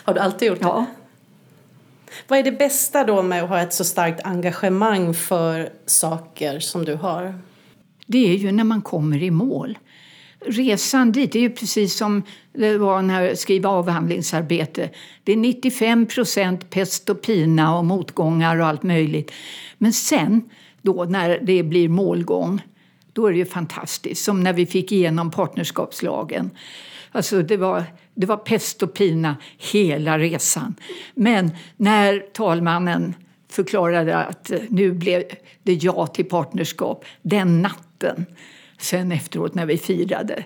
Har 0.05 0.15
du 0.15 0.21
alltid 0.21 0.49
gjort 0.49 0.61
det? 0.61 0.67
Ja. 0.67 0.87
Vad 2.29 2.39
är 2.39 2.43
det 2.43 2.53
bästa 2.53 3.05
då 3.05 3.23
med 3.23 3.43
att 3.43 3.49
ha 3.49 3.61
ett 3.61 3.73
så 3.73 3.85
starkt 3.85 4.21
engagemang 4.25 5.15
för 5.15 5.73
saker 5.87 6.61
som 6.61 6.85
du 6.85 6.95
har? 6.95 7.35
Det 8.07 8.33
är 8.33 8.37
ju 8.37 8.53
när 8.53 8.65
man 8.65 8.83
kommer 8.83 9.23
i 9.23 9.31
mål. 9.31 9.79
Resan 10.41 11.13
dit 11.13 11.37
är 11.37 11.41
ju 11.41 11.51
precis 11.51 11.97
som 11.97 12.23
det 12.53 12.79
var 12.79 13.03
när 13.03 13.23
jag 13.23 13.39
skrev 13.39 13.67
avhandlingsarbete. 13.67 14.91
Det 15.25 15.33
är 15.33 15.37
95 15.37 16.07
procent 16.07 16.71
pest 16.71 17.11
och 17.11 17.23
pina 17.23 17.79
och 17.79 17.85
motgångar 17.85 18.61
och 18.61 18.67
allt 18.67 18.83
möjligt. 18.83 19.33
Men 19.79 19.93
sen, 19.93 20.43
då 20.83 21.05
när 21.05 21.39
det 21.43 21.63
blir 21.63 21.89
målgång, 21.89 22.63
då 23.13 23.27
är 23.27 23.33
det 23.33 23.39
ju 23.39 23.47
fantastiskt. 23.47 24.25
Som 24.25 24.43
när 24.43 24.53
vi 24.53 24.67
fick 24.67 24.93
igenom 24.93 25.31
partnerskapslagen. 25.31 26.51
Alltså 27.13 27.43
det 27.43 27.57
var, 27.57 27.85
det 28.19 28.27
var 28.27 28.37
pest 28.37 28.83
och 28.83 28.95
pina 28.95 29.37
hela 29.73 30.19
resan. 30.19 30.75
Men 31.15 31.51
när 31.77 32.19
talmannen 32.19 33.15
förklarade 33.51 34.17
att 34.17 34.53
nu 34.69 34.93
blev 34.93 35.23
det 35.63 35.75
ja 35.75 36.07
till 36.07 36.25
partnerskap 36.25 37.05
den 37.23 37.63
natten, 37.63 38.27
sen 38.79 39.13
efteråt 39.13 39.55
när 39.55 39.67
vi 39.67 39.79
firade, 39.79 40.45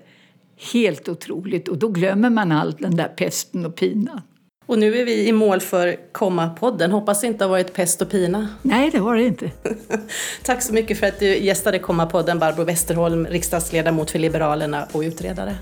helt 0.73 1.09
otroligt. 1.09 1.69
Och 1.69 1.79
då 1.79 1.89
glömmer 1.89 2.31
man 2.31 2.53
allt 2.53 2.79
den 2.79 2.97
där 2.97 3.09
pesten 3.09 3.67
och 3.67 3.77
pinan. 3.77 4.21
Och 4.67 4.79
nu 4.79 4.99
är 4.99 5.05
vi 5.05 5.29
i 5.29 5.33
mål 5.33 5.61
för 5.61 5.97
Komma-podden. 6.13 6.91
Hoppas 6.91 7.21
det 7.21 7.27
inte 7.27 7.45
har 7.45 7.51
varit 7.51 7.75
pest 7.75 8.03
och 8.03 8.11
pina. 8.11 8.49
Nej, 8.63 8.91
det 8.91 9.01
var 9.01 9.17
det 9.17 9.23
inte. 9.23 9.51
Tack 10.45 10.63
så 10.63 10.73
mycket 10.75 10.99
för 10.99 11.07
att 11.07 11.21
du 11.21 11.39
gästade 11.39 11.79
Komma-podden, 11.79 12.39
Barbro 12.39 12.65
Westerholm, 12.65 13.27
riksdagsledamot 13.27 14.11
för 14.11 14.19
Liberalerna 14.19 14.89
och 14.93 15.01
utredare. 15.01 15.57